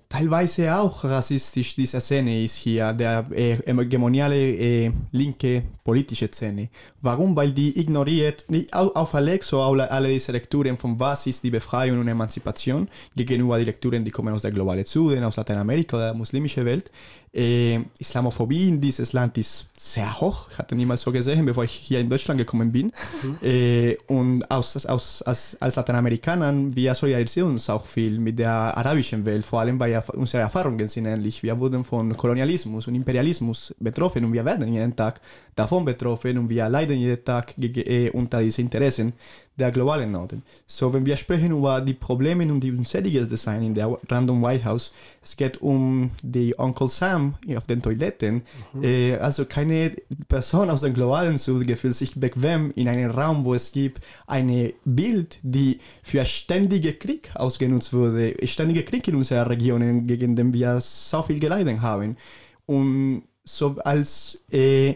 teilweise 0.10 0.76
auch 0.76 1.04
rassistisch 1.04 1.76
diese 1.76 2.02
Szene 2.02 2.44
ist 2.44 2.56
hier, 2.56 2.94
der 2.94 3.28
äh, 3.32 3.56
hegemoniale 3.64 4.36
äh, 4.36 4.92
linke 5.12 5.64
politische 5.84 6.28
Szene. 6.28 6.70
Warum? 7.02 7.36
Weil 7.36 7.52
die 7.52 7.80
ignoriert, 7.80 8.46
auf 8.74 9.14
Alexo 9.14 9.64
alle, 9.64 9.90
alle 9.90 10.10
diese 10.10 10.32
Lektüren 10.32 10.78
von 10.78 11.00
was 11.00 11.28
ist 11.28 11.44
die 11.44 11.52
Befreiung 11.52 12.00
und 12.00 12.08
Emanzipation 12.08 12.88
gegenüber 13.16 13.60
die 13.60 13.66
Lektüren, 13.66 14.04
die 14.04 14.12
kommen 14.12 14.34
aus 14.34 14.42
der 14.42 14.52
globalen 14.52 14.86
Süden, 14.86 15.24
aus 15.24 15.38
Lateinamerika 15.38 15.96
oder 15.96 16.06
der 16.08 16.16
muslimischen 16.16 16.66
Welt. 16.66 16.92
Äh, 17.32 17.82
Islamophobie 18.00 18.70
in 18.70 18.82
dieses 18.82 19.14
Land 19.14 19.38
ist 19.38 19.68
sehr 19.78 20.20
hoch. 20.20 20.48
Ich 20.52 20.58
hatte 20.58 20.76
niemals 20.76 21.02
so 21.02 21.12
gesehen, 21.12 21.46
bevor 21.46 21.64
ich 21.64 21.72
hier 21.72 22.00
in 22.00 22.10
Deutschland 22.10 22.40
gekommen 22.40 22.72
bin. 22.72 22.92
Mhm. 23.22 23.38
Äh, 23.44 23.98
und 24.08 24.50
aus, 24.50 24.84
aus, 24.88 25.22
als, 25.22 25.56
als 25.60 25.76
Lateinamerikanern, 25.76 26.76
wir 26.76 26.96
solidarisieren 26.96 27.52
uns 27.52 27.70
auch 27.70 27.86
viel 27.86 28.18
mit 28.20 28.40
der 28.40 28.76
arabischen 28.76 29.26
Welt, 29.26 29.46
vor 29.46 29.60
allem 29.60 29.78
unsere 30.16 30.44
Erfahrungen 30.44 30.88
sind 30.88 31.06
ähnlich. 31.06 31.44
Wir 31.44 31.60
wurden 31.60 31.84
von 31.84 32.16
Kolonialismus 32.16 32.88
und 32.88 32.96
Imperialismus 32.96 33.76
betroffen 33.80 34.26
und 34.26 34.34
wir 34.34 34.44
werden 34.46 34.72
jeden 34.72 34.96
Tag 34.96 35.22
davon 35.56 35.86
betroffen 35.86 36.38
und 36.38 36.50
wir 36.50 36.70
leiden 36.70 36.98
jeden 36.98 37.24
Tag 37.24 37.56
äh, 37.58 38.10
unter 38.12 38.42
diesen 38.42 38.66
Interessen 38.66 39.14
der 39.60 39.72
globalen 39.72 40.12
Norden. 40.12 40.44
So, 40.66 40.92
wenn 40.94 41.06
wir 41.06 41.18
sprechen 41.18 41.52
über 41.52 41.82
die 41.82 41.94
Probleme 41.94 42.52
und 42.52 42.62
die 42.62 42.72
unzähliges 42.72 43.28
Design 43.28 43.64
in 43.64 43.76
der 43.76 43.98
Random 44.10 44.42
White 44.42 44.66
House, 44.66 44.92
es 45.22 45.36
geht 45.36 45.62
um 45.62 46.12
die 46.24 46.56
Uncle 46.56 46.90
Sam 46.90 47.36
auf 47.56 47.66
den 47.66 47.82
Toiletten. 47.82 48.44
Mhm. 48.74 48.84
Äh, 48.84 49.16
also 49.16 49.46
keine 49.46 49.92
Person 50.28 50.70
aus 50.70 50.82
dem 50.82 50.94
globalen 50.94 51.38
Süden 51.38 51.78
fühlt 51.78 51.96
sich 51.96 52.16
bequem 52.16 52.72
in 52.76 52.88
einem 52.88 53.12
Raum, 53.12 53.46
wo 53.46 53.54
es 53.54 53.72
gibt 53.72 54.04
ein 54.28 54.74
Bild, 54.86 55.40
die 55.44 55.80
für 56.04 56.26
ständige 56.26 56.94
Krieg 56.94 57.32
ausgenutzt 57.36 57.94
wurde, 57.94 58.36
ständige 58.46 58.84
Krieg 58.84 59.08
in 59.08 59.16
unserer 59.16 59.50
Region, 59.50 60.06
gegen 60.06 60.36
den 60.36 60.54
wir 60.54 60.80
so 60.82 61.22
viel 61.22 61.40
gelitten 61.40 61.82
haben. 61.82 62.18
Und 62.66 63.24
so 63.44 63.76
als 63.84 64.44
äh, 64.52 64.96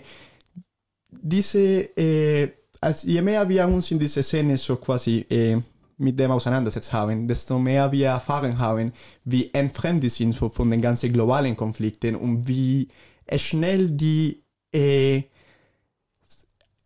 diese 1.21 1.59
äh, 1.97 2.51
als 2.83 3.03
je 3.03 3.21
mehr 3.21 3.47
wir 3.47 3.67
uns 3.67 3.91
in 3.91 3.99
dieser 3.99 4.23
Szene 4.23 4.57
so 4.57 4.75
quasi 4.75 5.25
äh, 5.29 5.57
mit 5.97 6.19
dem 6.19 6.31
auseinandersetzt 6.31 6.91
haben, 6.91 7.27
desto 7.27 7.57
mehr 7.57 7.91
wir 7.91 8.07
erfahren 8.07 8.57
haben, 8.57 8.91
wie 9.23 9.53
entfremd 9.53 10.03
die 10.03 10.09
sind 10.09 10.33
von 10.33 10.69
den 10.69 10.81
ganzen 10.81 11.11
globalen 11.13 11.55
Konflikten 11.55 12.15
und 12.15 12.47
wie 12.47 12.87
schnell 13.35 13.89
die, 13.91 14.43
äh, 14.73 15.23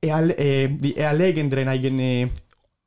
äh, 0.01 0.67
die 0.67 0.95
erlegenderen 0.95 1.67
eigene 1.67 2.29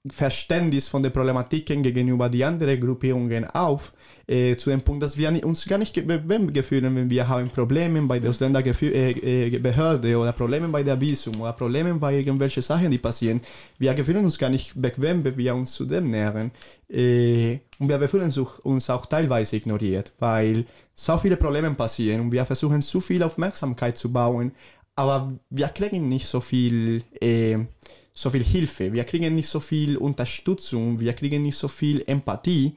Verständnis 0.08 0.88
von 0.88 1.02
den 1.02 1.12
Problematiken 1.12 1.82
gegenüber 1.82 2.30
die 2.30 2.42
anderen 2.42 2.80
Gruppierungen 2.80 3.44
auf, 3.44 3.92
äh, 4.26 4.56
zu 4.56 4.70
dem 4.70 4.80
Punkt, 4.80 5.02
dass 5.02 5.18
wir 5.18 5.44
uns 5.44 5.66
gar 5.66 5.76
nicht 5.76 5.94
bequem 6.06 6.50
gefühlen, 6.54 6.96
wenn 6.96 7.10
wir 7.10 7.28
haben 7.28 7.50
Probleme 7.50 8.00
bei 8.02 8.18
der 8.18 8.30
Ausländerbehörde 8.30 10.08
äh, 10.08 10.12
äh, 10.12 10.14
oder 10.14 10.32
Probleme 10.32 10.68
bei 10.68 10.82
der 10.82 10.98
Visum 10.98 11.38
oder 11.42 11.52
Probleme 11.52 11.92
bei 11.94 12.16
irgendwelchen 12.16 12.62
Sachen, 12.62 12.90
die 12.90 12.96
passieren. 12.96 13.42
Wir 13.78 13.94
fühlen 14.02 14.24
uns 14.24 14.38
gar 14.38 14.48
nicht 14.48 14.72
bequem, 14.80 15.22
wenn 15.22 15.36
wir 15.36 15.54
uns 15.54 15.74
zu 15.74 15.84
dem 15.84 16.10
nähern. 16.10 16.50
Äh, 16.88 17.58
und 17.78 17.88
wir 17.90 18.08
fühlen 18.08 18.32
uns 18.62 18.88
auch 18.88 19.04
teilweise 19.04 19.56
ignoriert, 19.56 20.14
weil 20.18 20.64
so 20.94 21.18
viele 21.18 21.36
Probleme 21.36 21.70
passieren 21.72 22.22
und 22.22 22.32
wir 22.32 22.46
versuchen 22.46 22.80
zu 22.80 23.00
viel 23.00 23.22
Aufmerksamkeit 23.22 23.98
zu 23.98 24.10
bauen, 24.10 24.52
aber 24.96 25.32
wir 25.50 25.68
kriegen 25.68 26.08
nicht 26.08 26.26
so 26.26 26.40
viel 26.40 27.02
äh, 27.20 27.58
so 28.20 28.28
viel 28.28 28.44
Hilfe, 28.44 28.92
wir 28.92 29.04
kriegen 29.04 29.34
nicht 29.34 29.48
so 29.48 29.60
viel 29.60 29.96
Unterstützung, 29.96 31.00
wir 31.00 31.14
kriegen 31.14 31.40
nicht 31.42 31.56
so 31.56 31.68
viel 31.68 32.04
Empathie. 32.06 32.74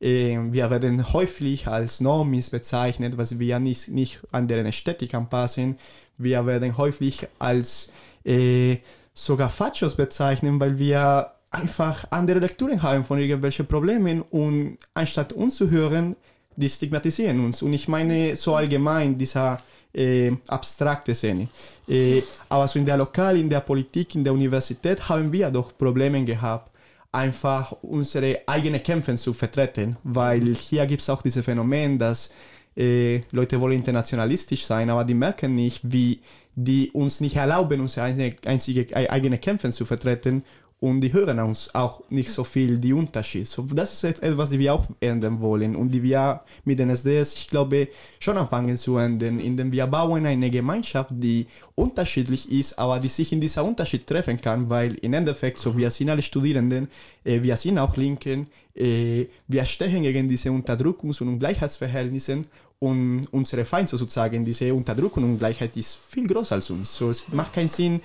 Ähm, 0.00 0.54
wir 0.54 0.70
werden 0.70 1.12
häufig 1.12 1.66
als 1.68 2.00
Normis 2.00 2.48
bezeichnet, 2.48 3.18
was 3.18 3.38
wir 3.38 3.58
nicht, 3.58 3.88
nicht 3.88 4.20
an 4.32 4.48
deren 4.48 4.64
Ästhetik 4.64 5.12
anpassen. 5.14 5.76
Wir 6.16 6.46
werden 6.46 6.78
häufig 6.78 7.26
als 7.38 7.88
äh, 8.24 8.78
sogar 9.12 9.50
Fachos 9.50 9.96
bezeichnen, 9.96 10.58
weil 10.60 10.78
wir 10.78 11.30
einfach 11.50 12.06
andere 12.10 12.38
Lektüren 12.38 12.82
haben 12.82 13.04
von 13.04 13.18
irgendwelchen 13.18 13.66
Problemen 13.66 14.22
und 14.22 14.78
anstatt 14.94 15.34
uns 15.34 15.56
zu 15.56 15.70
hören, 15.70 16.16
die 16.56 16.70
stigmatisieren 16.70 17.44
uns. 17.44 17.60
Und 17.60 17.74
ich 17.74 17.86
meine 17.86 18.34
so 18.34 18.54
allgemein 18.54 19.18
dieser 19.18 19.60
äh, 19.96 20.32
abstrakte 20.48 21.14
Szene. 21.14 21.48
Äh, 21.88 22.22
aber 22.48 22.68
so 22.68 22.78
in 22.78 22.86
der 22.86 22.96
Lokal, 22.96 23.38
in 23.38 23.48
der 23.48 23.60
Politik, 23.60 24.14
in 24.14 24.24
der 24.24 24.32
Universität 24.32 25.08
haben 25.08 25.32
wir 25.32 25.50
doch 25.50 25.76
Probleme 25.76 26.22
gehabt, 26.24 26.70
einfach 27.12 27.72
unsere 27.82 28.40
eigenen 28.46 28.82
Kämpfe 28.82 29.14
zu 29.14 29.32
vertreten, 29.32 29.96
weil 30.04 30.54
hier 30.54 30.86
gibt 30.86 31.00
es 31.00 31.08
auch 31.08 31.22
dieses 31.22 31.44
Phänomen, 31.44 31.98
dass 31.98 32.30
äh, 32.76 33.20
Leute 33.32 33.58
wollen 33.60 33.76
internationalistisch 33.76 34.66
sein, 34.66 34.90
aber 34.90 35.04
die 35.04 35.14
merken 35.14 35.54
nicht, 35.54 35.80
wie 35.84 36.20
die 36.54 36.90
uns 36.92 37.20
nicht 37.20 37.36
erlauben, 37.36 37.80
unsere 37.80 38.06
einzige, 38.46 38.94
eigene 38.94 39.38
Kämpfe 39.38 39.70
zu 39.70 39.84
vertreten 39.84 40.42
und 40.78 41.00
die 41.00 41.12
hören 41.12 41.38
uns 41.38 41.74
auch 41.74 42.02
nicht 42.10 42.30
so 42.30 42.44
viel 42.44 42.76
die 42.76 42.92
Unterschied. 42.92 43.48
So, 43.48 43.62
das 43.62 43.94
ist 43.94 44.22
etwas, 44.22 44.50
die 44.50 44.58
wir 44.58 44.74
auch 44.74 44.86
ändern 45.00 45.40
wollen 45.40 45.74
und 45.74 45.90
die 45.90 46.02
wir 46.02 46.40
mit 46.64 46.78
den 46.78 46.90
SDS, 46.90 47.32
ich 47.34 47.48
glaube, 47.48 47.88
schon 48.18 48.36
anfangen 48.36 48.76
zu 48.76 48.98
ändern, 48.98 49.40
indem 49.40 49.72
wir 49.72 49.86
bauen 49.86 50.26
eine 50.26 50.50
Gemeinschaft, 50.50 51.10
die 51.12 51.46
unterschiedlich 51.74 52.50
ist, 52.52 52.78
aber 52.78 52.98
die 52.98 53.08
sich 53.08 53.32
in 53.32 53.40
dieser 53.40 53.64
Unterschied 53.64 54.06
treffen 54.06 54.38
kann, 54.38 54.68
weil 54.68 54.94
im 54.96 55.14
Endeffekt, 55.14 55.58
so 55.58 55.74
wir 55.76 55.90
sind 55.90 56.10
alle 56.10 56.22
Studierenden, 56.22 56.88
äh, 57.24 57.42
wir 57.42 57.56
sind 57.56 57.78
auch 57.78 57.96
Linken, 57.96 58.46
äh, 58.74 59.26
wir 59.48 59.64
stehen 59.64 60.02
gegen 60.02 60.28
diese 60.28 60.50
Unterdrückungs- 60.50 61.22
und 61.22 61.28
Ungleichheitsverhältnisse 61.28 62.42
und 62.78 63.26
unsere 63.30 63.64
Feind 63.64 63.88
sozusagen, 63.88 64.44
diese 64.44 64.74
Unterdrückung 64.74 65.24
und 65.24 65.30
Ungleichheit 65.30 65.74
ist 65.78 65.98
viel 66.08 66.26
größer 66.26 66.56
als 66.56 66.68
uns. 66.68 66.94
So, 66.94 67.10
es 67.10 67.24
macht 67.32 67.54
keinen 67.54 67.68
Sinn, 67.68 68.02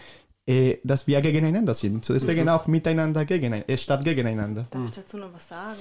äh, 0.51 0.79
dass 0.83 1.07
wir 1.07 1.21
gegeneinander 1.21 1.73
sind. 1.73 2.03
So 2.03 2.13
deswegen 2.13 2.43
mhm. 2.43 2.49
auch 2.49 2.67
miteinander 2.67 3.23
gegeneinander, 3.23 3.69
äh, 3.69 3.77
statt 3.77 4.03
gegeneinander. 4.03 4.67
Darf 4.69 4.85
ich 4.85 4.91
dazu 4.91 5.17
noch 5.17 5.33
was 5.33 5.47
sagen? 5.47 5.79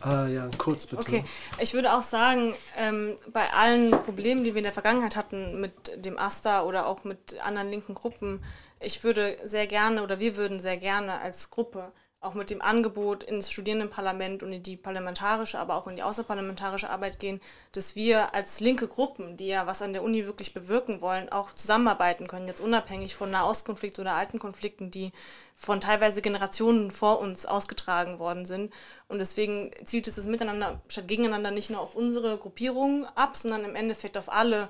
Ah 0.00 0.26
ja, 0.26 0.50
kurz 0.58 0.84
bitte. 0.84 1.00
Okay, 1.00 1.24
ich 1.58 1.72
würde 1.72 1.94
auch 1.94 2.02
sagen, 2.02 2.52
ähm, 2.76 3.16
bei 3.32 3.50
allen 3.50 3.92
Problemen, 3.92 4.44
die 4.44 4.52
wir 4.52 4.58
in 4.58 4.64
der 4.64 4.74
Vergangenheit 4.74 5.16
hatten 5.16 5.58
mit 5.58 5.72
dem 6.04 6.18
AStA 6.18 6.64
oder 6.64 6.86
auch 6.86 7.04
mit 7.04 7.40
anderen 7.42 7.70
linken 7.70 7.94
Gruppen, 7.94 8.40
ich 8.78 9.02
würde 9.04 9.38
sehr 9.42 9.66
gerne 9.66 10.02
oder 10.02 10.20
wir 10.20 10.36
würden 10.36 10.60
sehr 10.60 10.76
gerne 10.76 11.20
als 11.20 11.48
Gruppe 11.48 11.90
auch 12.24 12.34
mit 12.34 12.50
dem 12.50 12.62
Angebot 12.62 13.22
ins 13.22 13.50
Studierendenparlament 13.50 14.42
und 14.42 14.52
in 14.52 14.62
die 14.62 14.76
parlamentarische, 14.76 15.58
aber 15.58 15.76
auch 15.76 15.86
in 15.86 15.96
die 15.96 16.02
außerparlamentarische 16.02 16.88
Arbeit 16.88 17.18
gehen, 17.18 17.40
dass 17.72 17.96
wir 17.96 18.34
als 18.34 18.60
linke 18.60 18.88
Gruppen, 18.88 19.36
die 19.36 19.46
ja 19.48 19.66
was 19.66 19.82
an 19.82 19.92
der 19.92 20.02
Uni 20.02 20.26
wirklich 20.26 20.54
bewirken 20.54 21.00
wollen, 21.00 21.28
auch 21.28 21.52
zusammenarbeiten 21.52 22.26
können, 22.26 22.46
jetzt 22.46 22.60
unabhängig 22.60 23.14
von 23.14 23.30
Nahostkonflikten 23.30 24.02
oder 24.02 24.14
alten 24.14 24.38
Konflikten, 24.38 24.90
die 24.90 25.12
von 25.56 25.80
teilweise 25.80 26.22
Generationen 26.22 26.90
vor 26.90 27.20
uns 27.20 27.46
ausgetragen 27.46 28.18
worden 28.18 28.46
sind. 28.46 28.72
Und 29.08 29.18
deswegen 29.18 29.70
zielt 29.84 30.08
es 30.08 30.16
das 30.16 30.26
Miteinander 30.26 30.80
statt 30.88 31.08
gegeneinander 31.08 31.50
nicht 31.50 31.70
nur 31.70 31.80
auf 31.80 31.94
unsere 31.94 32.38
Gruppierungen 32.38 33.06
ab, 33.14 33.36
sondern 33.36 33.64
im 33.64 33.76
Endeffekt 33.76 34.16
auf 34.16 34.32
alle 34.32 34.68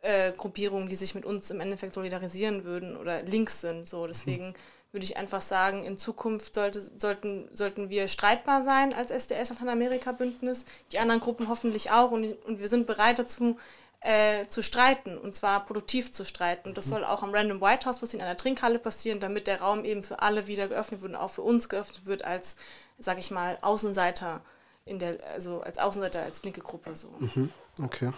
äh, 0.00 0.32
Gruppierungen, 0.32 0.88
die 0.88 0.96
sich 0.96 1.14
mit 1.14 1.24
uns 1.24 1.50
im 1.50 1.60
Endeffekt 1.60 1.94
solidarisieren 1.94 2.64
würden 2.64 2.96
oder 2.96 3.22
links 3.22 3.60
sind. 3.60 3.86
So, 3.86 4.06
deswegen 4.06 4.48
mhm 4.48 4.54
würde 4.92 5.04
ich 5.04 5.16
einfach 5.16 5.40
sagen, 5.40 5.84
in 5.84 5.96
Zukunft 5.96 6.54
sollte, 6.54 6.80
sollten, 6.80 7.48
sollten 7.52 7.88
wir 7.88 8.08
streitbar 8.08 8.62
sein 8.62 8.92
als 8.92 9.10
SDS 9.10 9.50
Lateinamerika-Bündnis, 9.50 10.66
die 10.92 10.98
anderen 10.98 11.20
Gruppen 11.20 11.48
hoffentlich 11.48 11.90
auch 11.90 12.10
und, 12.10 12.34
und 12.44 12.60
wir 12.60 12.68
sind 12.68 12.86
bereit 12.86 13.18
dazu, 13.18 13.56
äh, 14.02 14.46
zu 14.46 14.62
streiten 14.62 15.16
und 15.16 15.34
zwar 15.34 15.64
produktiv 15.64 16.12
zu 16.12 16.24
streiten. 16.24 16.70
Und 16.70 16.78
das 16.78 16.86
soll 16.86 17.04
auch 17.04 17.22
am 17.22 17.32
Random 17.32 17.60
White 17.60 17.86
House, 17.86 18.02
was 18.02 18.14
in 18.14 18.20
einer 18.20 18.36
Trinkhalle 18.36 18.78
passieren, 18.78 19.20
damit 19.20 19.46
der 19.46 19.60
Raum 19.60 19.84
eben 19.84 20.02
für 20.02 20.20
alle 20.20 20.46
wieder 20.46 20.68
geöffnet 20.68 21.02
wird 21.02 21.12
und 21.12 21.18
auch 21.18 21.30
für 21.30 21.42
uns 21.42 21.68
geöffnet 21.68 22.04
wird 22.04 22.24
als, 22.24 22.56
sag 22.98 23.18
ich 23.18 23.30
mal, 23.30 23.58
Außenseiter 23.62 24.42
in 24.84 24.98
der, 24.98 25.18
also 25.32 25.60
als 25.60 25.78
Außenseiter, 25.78 26.22
als 26.22 26.42
linke 26.42 26.60
Gruppe 26.60 26.96
so. 26.96 27.08
Mhm. 27.18 27.50
Okay. 27.82 28.10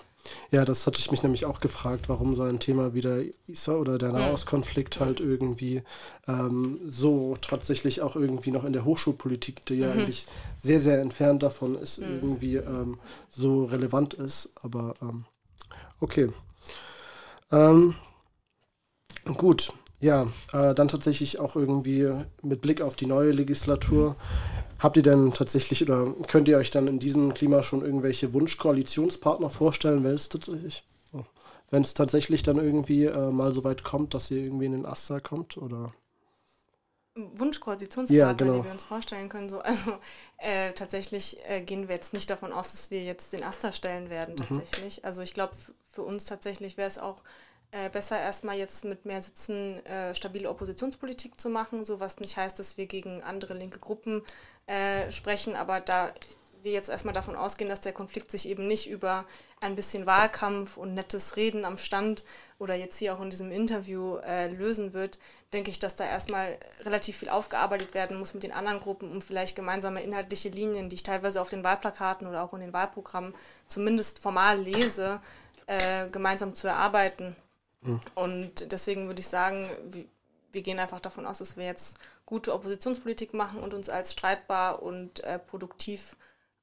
Ja, 0.50 0.64
das 0.64 0.86
hatte 0.86 0.98
ich 0.98 1.10
mich 1.10 1.22
nämlich 1.22 1.44
auch 1.44 1.60
gefragt, 1.60 2.08
warum 2.08 2.34
so 2.34 2.42
ein 2.42 2.58
Thema 2.58 2.94
wie 2.94 3.02
der 3.02 3.24
ISA 3.46 3.74
oder 3.74 3.98
der 3.98 4.10
Nahostkonflikt 4.12 4.98
halt 4.98 5.20
irgendwie 5.20 5.82
ähm, 6.26 6.80
so 6.88 7.36
tatsächlich 7.40 8.00
auch 8.00 8.16
irgendwie 8.16 8.50
noch 8.50 8.64
in 8.64 8.72
der 8.72 8.86
Hochschulpolitik, 8.86 9.66
die 9.66 9.74
ja 9.74 9.92
mhm. 9.92 10.00
eigentlich 10.00 10.26
sehr, 10.58 10.80
sehr 10.80 11.00
entfernt 11.00 11.42
davon 11.42 11.74
ist, 11.74 12.00
mhm. 12.00 12.06
irgendwie 12.14 12.56
ähm, 12.56 12.98
so 13.28 13.64
relevant 13.66 14.14
ist. 14.14 14.48
Aber 14.62 14.94
ähm, 15.02 15.26
okay. 16.00 16.30
Ähm, 17.52 17.94
gut, 19.36 19.72
ja, 20.00 20.26
äh, 20.52 20.74
dann 20.74 20.88
tatsächlich 20.88 21.38
auch 21.38 21.56
irgendwie 21.56 22.10
mit 22.42 22.60
Blick 22.60 22.82
auf 22.82 22.94
die 22.94 23.06
neue 23.06 23.30
Legislatur. 23.30 24.16
Habt 24.84 24.98
ihr 24.98 25.02
denn 25.02 25.32
tatsächlich 25.32 25.82
oder 25.82 26.12
könnt 26.28 26.46
ihr 26.46 26.58
euch 26.58 26.70
dann 26.70 26.88
in 26.88 26.98
diesem 26.98 27.32
Klima 27.32 27.62
schon 27.62 27.80
irgendwelche 27.80 28.34
Wunschkoalitionspartner 28.34 29.48
vorstellen, 29.48 30.04
wenn 30.04 30.12
es 30.12 30.28
tatsächlich, 30.28 30.84
wenn 31.70 31.80
es 31.80 31.94
tatsächlich 31.94 32.42
dann 32.42 32.58
irgendwie 32.58 33.06
äh, 33.06 33.30
mal 33.30 33.50
so 33.52 33.64
weit 33.64 33.82
kommt, 33.82 34.12
dass 34.12 34.30
ihr 34.30 34.44
irgendwie 34.44 34.66
in 34.66 34.72
den 34.72 34.84
Aster 34.84 35.20
kommt 35.20 35.56
oder? 35.56 35.94
Wunschkoalitionspartner, 37.14 38.14
ja, 38.14 38.32
genau. 38.34 38.58
die 38.58 38.64
wir 38.64 38.72
uns 38.72 38.82
vorstellen 38.82 39.30
können. 39.30 39.48
So, 39.48 39.60
also 39.60 39.92
äh, 40.36 40.74
tatsächlich 40.74 41.38
äh, 41.48 41.62
gehen 41.62 41.88
wir 41.88 41.94
jetzt 41.94 42.12
nicht 42.12 42.28
davon 42.28 42.52
aus, 42.52 42.72
dass 42.72 42.90
wir 42.90 43.02
jetzt 43.02 43.32
den 43.32 43.42
Aster 43.42 43.72
stellen 43.72 44.10
werden, 44.10 44.34
mhm. 44.34 44.44
tatsächlich. 44.44 44.98
Mhm. 44.98 45.06
Also 45.06 45.22
ich 45.22 45.32
glaube, 45.32 45.54
für 45.92 46.02
uns 46.02 46.26
tatsächlich 46.26 46.76
wäre 46.76 46.88
es 46.88 46.98
auch 46.98 47.22
äh, 47.74 47.90
besser 47.90 48.20
erstmal 48.20 48.56
jetzt 48.56 48.84
mit 48.84 49.04
mehr 49.04 49.20
Sitzen 49.20 49.84
äh, 49.84 50.14
stabile 50.14 50.48
Oppositionspolitik 50.48 51.40
zu 51.40 51.48
machen, 51.48 51.84
so 51.84 51.98
was 51.98 52.20
nicht 52.20 52.36
heißt, 52.36 52.56
dass 52.58 52.76
wir 52.76 52.86
gegen 52.86 53.20
andere 53.24 53.54
linke 53.54 53.80
Gruppen 53.80 54.22
äh, 54.66 55.10
sprechen, 55.10 55.56
aber 55.56 55.80
da 55.80 56.12
wir 56.62 56.70
jetzt 56.70 56.88
erstmal 56.88 57.14
davon 57.14 57.34
ausgehen, 57.34 57.68
dass 57.68 57.80
der 57.80 57.92
Konflikt 57.92 58.30
sich 58.30 58.48
eben 58.48 58.68
nicht 58.68 58.88
über 58.88 59.26
ein 59.60 59.74
bisschen 59.74 60.06
Wahlkampf 60.06 60.76
und 60.76 60.94
nettes 60.94 61.36
Reden 61.36 61.64
am 61.64 61.76
Stand 61.76 62.22
oder 62.60 62.76
jetzt 62.76 62.98
hier 62.98 63.12
auch 63.12 63.20
in 63.20 63.30
diesem 63.30 63.50
Interview 63.50 64.18
äh, 64.18 64.46
lösen 64.46 64.92
wird, 64.94 65.18
denke 65.52 65.72
ich, 65.72 65.80
dass 65.80 65.96
da 65.96 66.04
erstmal 66.04 66.56
relativ 66.82 67.18
viel 67.18 67.28
aufgearbeitet 67.28 67.92
werden 67.92 68.18
muss 68.18 68.34
mit 68.34 68.44
den 68.44 68.52
anderen 68.52 68.80
Gruppen, 68.80 69.10
um 69.10 69.20
vielleicht 69.20 69.56
gemeinsame 69.56 70.00
inhaltliche 70.00 70.48
Linien, 70.48 70.90
die 70.90 70.94
ich 70.94 71.02
teilweise 71.02 71.40
auf 71.40 71.50
den 71.50 71.64
Wahlplakaten 71.64 72.28
oder 72.28 72.44
auch 72.44 72.54
in 72.54 72.60
den 72.60 72.72
Wahlprogrammen 72.72 73.34
zumindest 73.66 74.20
formal 74.20 74.58
lese, 74.60 75.20
äh, 75.66 76.08
gemeinsam 76.08 76.54
zu 76.54 76.68
erarbeiten. 76.68 77.34
Mhm. 77.84 78.00
Und 78.14 78.72
deswegen 78.72 79.06
würde 79.06 79.20
ich 79.20 79.28
sagen, 79.28 79.68
wir, 80.52 80.62
gehen 80.62 80.78
einfach 80.78 81.00
davon 81.00 81.26
aus, 81.26 81.38
dass 81.38 81.56
wir 81.56 81.64
jetzt 81.64 81.96
gute 82.26 82.54
Oppositionspolitik 82.54 83.34
machen 83.34 83.60
und 83.60 83.74
uns 83.74 83.88
als 83.88 84.12
streitbar 84.12 84.82
und 84.82 85.22
äh, 85.24 85.38
produktiv, 85.38 86.16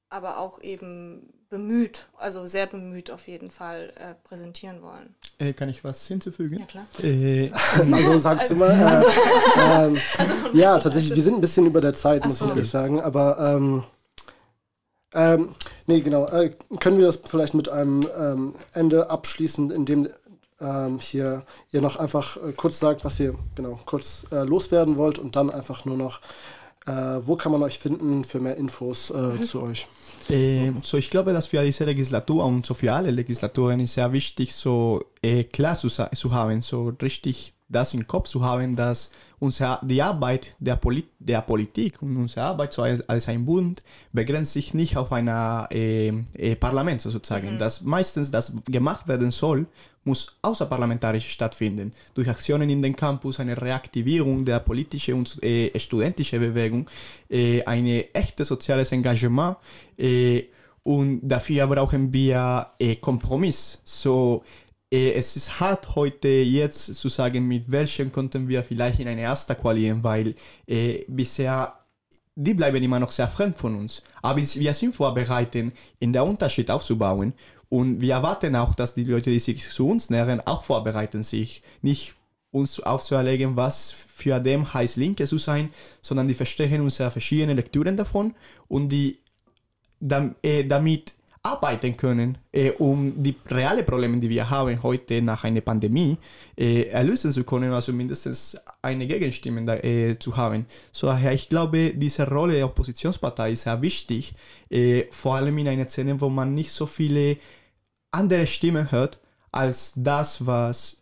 aber 0.10 0.38
auch 0.38 0.62
eben 0.62 1.34
bemüht, 1.50 2.08
also 2.18 2.48
sehr 2.48 2.66
bemüht 2.66 3.12
auf 3.12 3.28
jeden 3.28 3.52
Fall 3.52 3.92
äh, 3.98 4.16
präsentieren 4.24 4.82
wollen. 4.82 5.14
Äh, 5.38 5.52
kann 5.52 5.68
ich 5.68 5.84
was 5.84 6.08
hinzufügen? 6.08 6.60
Ja, 6.60 6.66
klar. 6.66 6.88
Äh, 7.04 7.52
also 7.92 8.18
sagst 8.18 8.52
du 8.52 8.56
mal. 8.56 8.72
Also, 8.72 9.08
ähm, 9.58 9.98
also 10.18 10.34
ja, 10.54 10.80
tatsächlich, 10.80 11.14
wir 11.14 11.24
sind 11.24 11.36
ein 11.36 11.42
bisschen 11.42 11.66
über 11.66 11.82
der 11.82 11.94
Zeit, 11.94 12.26
muss 12.26 12.40
so. 12.40 12.46
ich 12.46 12.52
ehrlich 12.52 12.70
sagen, 12.70 13.02
aber 13.02 13.38
ähm, 13.56 13.84
ähm, 15.14 15.56
nee, 15.88 16.00
genau. 16.00 16.26
Äh, 16.28 16.52
können 16.80 16.98
wir 16.98 17.06
das 17.06 17.22
vielleicht 17.26 17.54
mit 17.54 17.70
einem 17.70 18.08
ähm, 18.18 18.56
Ende 18.74 19.10
abschließen, 19.10 19.72
in 19.72 19.86
dem 19.86 20.08
ähm, 20.62 21.00
hier 21.00 21.44
ihr 21.72 21.82
noch 21.82 21.96
einfach 21.96 22.38
äh, 22.38 22.54
kurz 22.54 22.80
sagt, 22.80 23.04
was 23.04 23.20
ihr 23.20 23.36
genau 23.56 23.80
kurz 23.86 24.26
äh, 24.32 24.44
loswerden 24.44 24.98
wollt 24.98 25.20
und 25.20 25.36
dann 25.36 25.50
einfach 25.50 25.86
nur 25.86 25.98
noch, 25.98 26.22
äh, 26.86 26.92
wo 26.92 27.36
kann 27.36 27.52
man 27.52 27.64
euch 27.64 27.80
finden 27.80 28.24
für 28.24 28.40
mehr 28.40 28.58
Infos 28.58 29.10
äh, 29.10 29.18
mhm. 29.18 29.44
zu 29.44 29.64
euch? 29.64 29.88
Eh, 30.30 30.72
so, 30.84 30.98
ich 30.98 31.10
glaube, 31.10 31.34
dass 31.34 31.48
für 31.48 31.64
diese 31.64 31.86
Legislatur 31.86 32.46
und 32.46 32.66
so 32.66 32.74
für 32.74 32.94
alle 32.94 33.12
Legislaturen 33.12 33.80
ist 33.80 33.96
sehr 33.96 34.12
wichtig, 34.14 34.54
so 34.54 35.04
eh, 35.22 35.44
klar 35.44 35.76
zu, 35.76 35.90
zu 35.90 36.32
haben, 36.32 36.62
so 36.62 36.94
richtig 37.02 37.54
das 37.72 37.94
im 37.94 38.06
Kopf 38.06 38.28
zu 38.28 38.44
haben, 38.44 38.76
dass 38.76 39.12
unsere, 39.40 39.80
die 39.84 40.02
Arbeit 40.02 40.56
der, 40.60 40.76
Poli 40.76 41.04
der 41.20 41.42
Politik 41.42 42.02
und 42.02 42.16
unsere 42.18 42.46
Arbeit 42.46 42.74
so 42.74 42.84
als, 42.84 43.28
ein 43.28 43.46
Bund 43.46 43.82
begrenzt 44.14 44.54
sich 44.54 44.74
nicht 44.74 44.98
auf 44.98 45.12
ein 45.12 45.28
äh, 45.28 46.08
äh, 46.34 46.56
Parlament 46.56 47.02
sozusagen. 47.02 47.56
Mhm. 47.56 47.60
Das 47.60 47.82
meistens, 47.82 48.30
das 48.30 48.54
gemacht 48.66 49.08
werden 49.08 49.32
soll, 49.32 49.66
muss 50.04 50.36
außerparlamentarisch 50.42 51.30
stattfinden. 51.30 51.92
Durch 52.14 52.28
Aktionen 52.30 52.70
in 52.70 52.82
den 52.82 52.96
Campus, 52.96 53.40
eine 53.40 53.60
Reaktivierung 53.60 54.46
der 54.46 54.60
politischen 54.60 55.16
und 55.16 55.42
äh, 55.44 55.78
studentischen 55.80 56.40
Bewegung, 56.40 56.90
äh, 57.30 57.64
ein 57.66 57.86
echtes 58.14 58.48
soziales 58.48 58.92
Engagement 58.92 59.58
äh, 59.98 60.44
und 60.84 61.22
dafür 61.22 61.68
brauchen 61.68 62.12
wir 62.12 62.68
äh, 62.80 62.96
Kompromiss. 62.96 63.80
So, 63.84 64.44
es 64.92 65.36
ist 65.38 65.60
hart 65.60 65.96
heute 65.96 66.28
jetzt 66.28 66.94
zu 66.96 67.10
sagen, 67.10 67.48
mit 67.48 67.72
welchen 67.72 68.12
konnten 68.12 68.48
wir 68.48 68.64
vielleicht 68.64 69.00
in 69.00 69.08
eine 69.08 69.22
erste 69.22 69.56
qualieren, 69.56 70.04
weil 70.04 70.36
äh, 70.68 71.06
bisher 71.08 71.82
die 72.36 72.54
bleiben 72.54 72.82
immer 72.82 73.00
noch 73.00 73.12
sehr 73.12 73.28
fremd 73.28 73.58
von 73.58 73.76
uns. 73.76 74.04
Aber 74.22 74.40
wir 74.40 74.74
sind 74.74 74.96
vorbereitet, 74.96 75.74
in 76.00 76.14
der 76.14 76.26
Unterschied 76.26 76.72
aufzubauen. 76.72 77.34
Und 77.70 78.02
wir 78.02 78.14
erwarten 78.14 78.56
auch, 78.56 78.76
dass 78.76 78.94
die 78.94 79.04
Leute, 79.04 79.30
die 79.30 79.40
sich 79.40 79.70
zu 79.70 79.88
uns 79.88 80.10
nähern, 80.10 80.42
auch 80.42 80.64
vorbereiten, 80.64 81.24
sich 81.24 81.62
nicht 81.82 82.16
uns 82.52 82.82
aufzuerlegen, 82.82 83.56
was 83.56 83.92
für 83.92 84.40
dem 84.40 84.74
heißt 84.74 84.98
Linke 84.98 85.26
zu 85.26 85.38
sein, 85.38 85.72
sondern 86.02 86.28
die 86.28 86.34
verstehen 86.34 86.82
unsere 86.82 87.12
verschiedenen 87.12 87.56
Lektüren 87.56 87.96
davon 87.96 88.36
und 88.68 88.90
die 88.90 89.20
äh, 90.44 90.66
damit 90.66 91.14
arbeiten 91.44 91.98
können, 91.98 92.38
äh, 92.52 92.72
um 92.72 93.14
die 93.22 93.36
realen 93.48 93.84
Probleme, 93.84 94.20
die 94.20 94.30
wir 94.30 94.48
haben 94.48 94.82
heute 94.84 95.22
nach 95.22 95.44
einer 95.44 95.62
Pandemie, 95.62 96.18
äh, 96.56 96.84
erlösen 96.84 97.32
zu 97.32 97.44
können, 97.44 97.72
also 97.72 97.92
mindestens 97.92 98.58
eine 98.82 99.08
Gegenstimme 99.08 99.66
da, 99.66 99.76
äh, 99.78 100.20
zu 100.20 100.38
haben. 100.38 100.68
So 100.92 101.08
daher, 101.08 101.34
ich 101.34 101.50
glaube, 101.50 101.94
diese 101.96 102.30
Rolle 102.30 102.54
der 102.54 102.66
Oppositionspartei 102.66 103.54
ist 103.54 103.64
sehr 103.64 103.82
wichtig, 103.82 104.36
äh, 104.70 105.06
vor 105.10 105.36
allem 105.36 105.58
in 105.58 105.68
einer 105.68 105.88
Szene, 105.88 106.22
wo 106.22 106.30
man 106.30 106.54
nicht 106.54 106.72
so 106.72 106.86
viele 106.86 107.38
andere 108.12 108.46
Stimmen 108.46 108.92
hört, 108.92 109.20
als 109.52 109.94
das, 109.96 110.46
was 110.46 110.98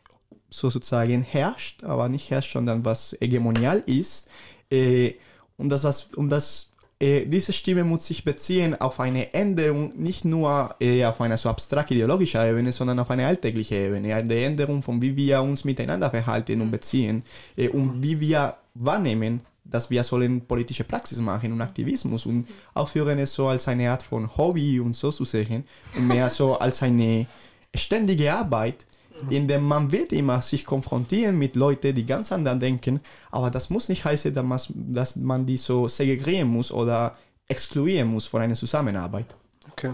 sozusagen 0.50 1.22
herrscht, 1.22 1.84
aber 1.84 2.08
nicht 2.08 2.32
herrscht, 2.32 2.54
sondern 2.54 2.86
was 2.86 3.16
hegemonial 3.20 3.84
ist. 3.86 4.30
Äh, 4.72 5.16
und 5.58 5.70
das, 5.70 5.84
was, 5.84 6.06
um 6.16 6.30
das 6.30 6.69
äh, 7.02 7.26
diese 7.26 7.54
Stimme 7.54 7.84
muss 7.86 8.08
sich 8.08 8.26
beziehen 8.26 8.80
auf 8.80 9.00
eine 9.00 9.34
Änderung, 9.34 9.94
nicht 9.96 10.26
nur 10.26 10.76
äh, 10.82 11.06
auf 11.06 11.22
einer 11.22 11.38
so 11.38 11.50
abstrakt 11.50 11.92
ideologischen 11.92 12.42
Ebene, 12.46 12.72
sondern 12.74 13.00
auf 13.00 13.10
eine 13.10 13.26
alltägliche 13.26 13.76
Ebene. 13.76 14.14
Eine 14.14 14.36
Änderung 14.36 14.84
von 14.84 15.02
wie 15.02 15.16
wir 15.16 15.42
uns 15.42 15.64
miteinander 15.64 16.10
verhalten 16.10 16.60
und 16.60 16.72
beziehen 16.72 17.24
äh, 17.56 17.70
und 17.70 18.04
wie 18.04 18.20
wir 18.20 18.56
wahrnehmen, 18.74 19.42
dass 19.64 19.90
wir 19.90 20.04
sollen 20.04 20.42
politische 20.42 20.84
Praxis 20.84 21.20
machen 21.20 21.54
und 21.54 21.62
Aktivismus 21.62 22.26
und 22.26 22.48
aufhören 22.74 23.20
es 23.20 23.34
so 23.34 23.48
als 23.48 23.68
eine 23.68 23.92
Art 23.92 24.04
von 24.04 24.36
Hobby 24.36 24.80
und 24.80 24.96
so 24.96 25.12
zu 25.12 25.24
sehen 25.24 25.64
und 25.96 26.08
mehr 26.08 26.30
so 26.30 26.58
als 26.58 26.84
eine 26.84 27.28
ständige 27.74 28.34
Arbeit, 28.34 28.86
in 29.30 29.48
dem 29.48 29.64
man 29.64 29.92
wird 29.92 30.12
immer 30.12 30.42
sich 30.42 30.66
konfrontieren 30.66 31.38
mit 31.38 31.56
Leuten, 31.56 31.94
die 31.96 32.06
ganz 32.06 32.32
anders 32.32 32.60
denken, 32.60 33.02
aber 33.32 33.50
das 33.50 33.70
muss 33.70 33.90
nicht 33.90 34.06
heißen, 34.06 34.34
dass 34.34 34.44
man, 34.46 34.60
dass 34.94 35.16
man 35.16 35.46
die 35.46 35.58
so 35.58 35.88
segregieren 35.88 36.48
muss 36.48 36.72
oder 36.72 37.14
exkludieren 37.48 38.10
muss 38.10 38.26
von 38.26 38.42
einer 38.42 38.56
Zusammenarbeit. 38.56 39.36
Okay. 39.72 39.94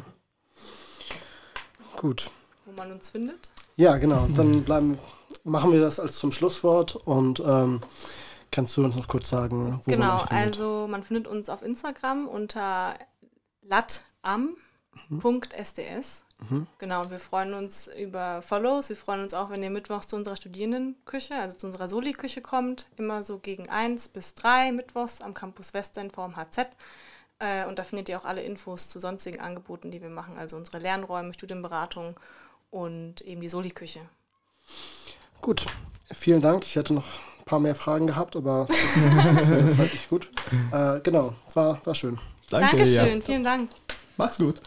Gut. 1.97 2.29
Wo 2.65 2.71
man 2.73 2.91
uns 2.91 3.09
findet? 3.09 3.49
Ja, 3.77 3.97
genau. 3.97 4.27
Dann 4.35 4.63
bleiben, 4.63 4.97
machen 5.43 5.71
wir 5.71 5.79
das 5.79 5.99
als 5.99 6.17
zum 6.17 6.31
Schlusswort 6.31 6.95
und 6.95 7.41
ähm, 7.45 7.81
Kannst 8.55 8.77
du 8.77 8.85
uns 8.85 8.95
noch 8.95 9.09
kurz 9.09 9.29
sagen, 9.29 9.81
wo 9.83 9.91
genau, 9.91 10.05
man 10.05 10.15
euch 10.15 10.27
findet? 10.27 10.29
Genau, 10.29 10.45
also 10.45 10.87
man 10.89 11.03
findet 11.03 11.27
uns 11.27 11.49
auf 11.49 11.61
Instagram 11.61 12.25
unter 12.25 12.93
latam.sds. 15.09 16.25
Mhm. 16.49 16.67
Genau, 16.79 17.01
und 17.03 17.11
wir 17.11 17.19
freuen 17.19 17.53
uns 17.53 17.87
über 17.87 18.41
Follows. 18.41 18.89
Wir 18.89 18.97
freuen 18.97 19.21
uns 19.21 19.33
auch, 19.33 19.49
wenn 19.49 19.63
ihr 19.63 19.69
mittwochs 19.69 20.07
zu 20.07 20.15
unserer 20.15 20.35
Studierendenküche, 20.35 21.35
also 21.35 21.57
zu 21.57 21.67
unserer 21.67 21.87
Soli-Küche 21.87 22.41
kommt. 22.41 22.87
Immer 22.97 23.23
so 23.23 23.39
gegen 23.39 23.69
1 23.69 24.09
bis 24.09 24.35
3 24.35 24.71
mittwochs 24.71 25.21
am 25.21 25.33
Campus 25.33 25.73
Western 25.73 26.11
vorm 26.11 26.35
HZ. 26.35 26.67
Äh, 27.39 27.65
und 27.67 27.79
da 27.79 27.83
findet 27.83 28.09
ihr 28.09 28.19
auch 28.19 28.25
alle 28.25 28.43
Infos 28.43 28.89
zu 28.89 28.99
sonstigen 28.99 29.39
Angeboten, 29.39 29.91
die 29.91 30.01
wir 30.01 30.09
machen. 30.09 30.37
Also 30.37 30.57
unsere 30.57 30.79
Lernräume, 30.79 31.33
Studienberatung 31.33 32.19
und 32.69 33.21
eben 33.21 33.41
die 33.41 33.49
Soli-Küche. 33.49 34.01
Gut, 35.41 35.65
vielen 36.11 36.41
Dank. 36.41 36.63
Ich 36.65 36.75
hätte 36.75 36.93
noch 36.93 37.05
ein 37.39 37.45
paar 37.45 37.59
mehr 37.59 37.75
Fragen 37.75 38.07
gehabt, 38.07 38.35
aber 38.35 38.67
das 39.15 39.47
ist, 39.49 39.79
das 39.79 39.93
ist 39.93 40.09
gut. 40.09 40.29
Äh, 40.71 40.99
genau, 41.01 41.33
war, 41.53 41.79
war 41.85 41.95
schön. 41.95 42.19
Danke, 42.49 42.75
Dankeschön, 42.75 43.19
ja. 43.19 43.25
vielen 43.25 43.43
Dank. 43.43 43.69
Mach's 44.17 44.37
gut. 44.37 44.61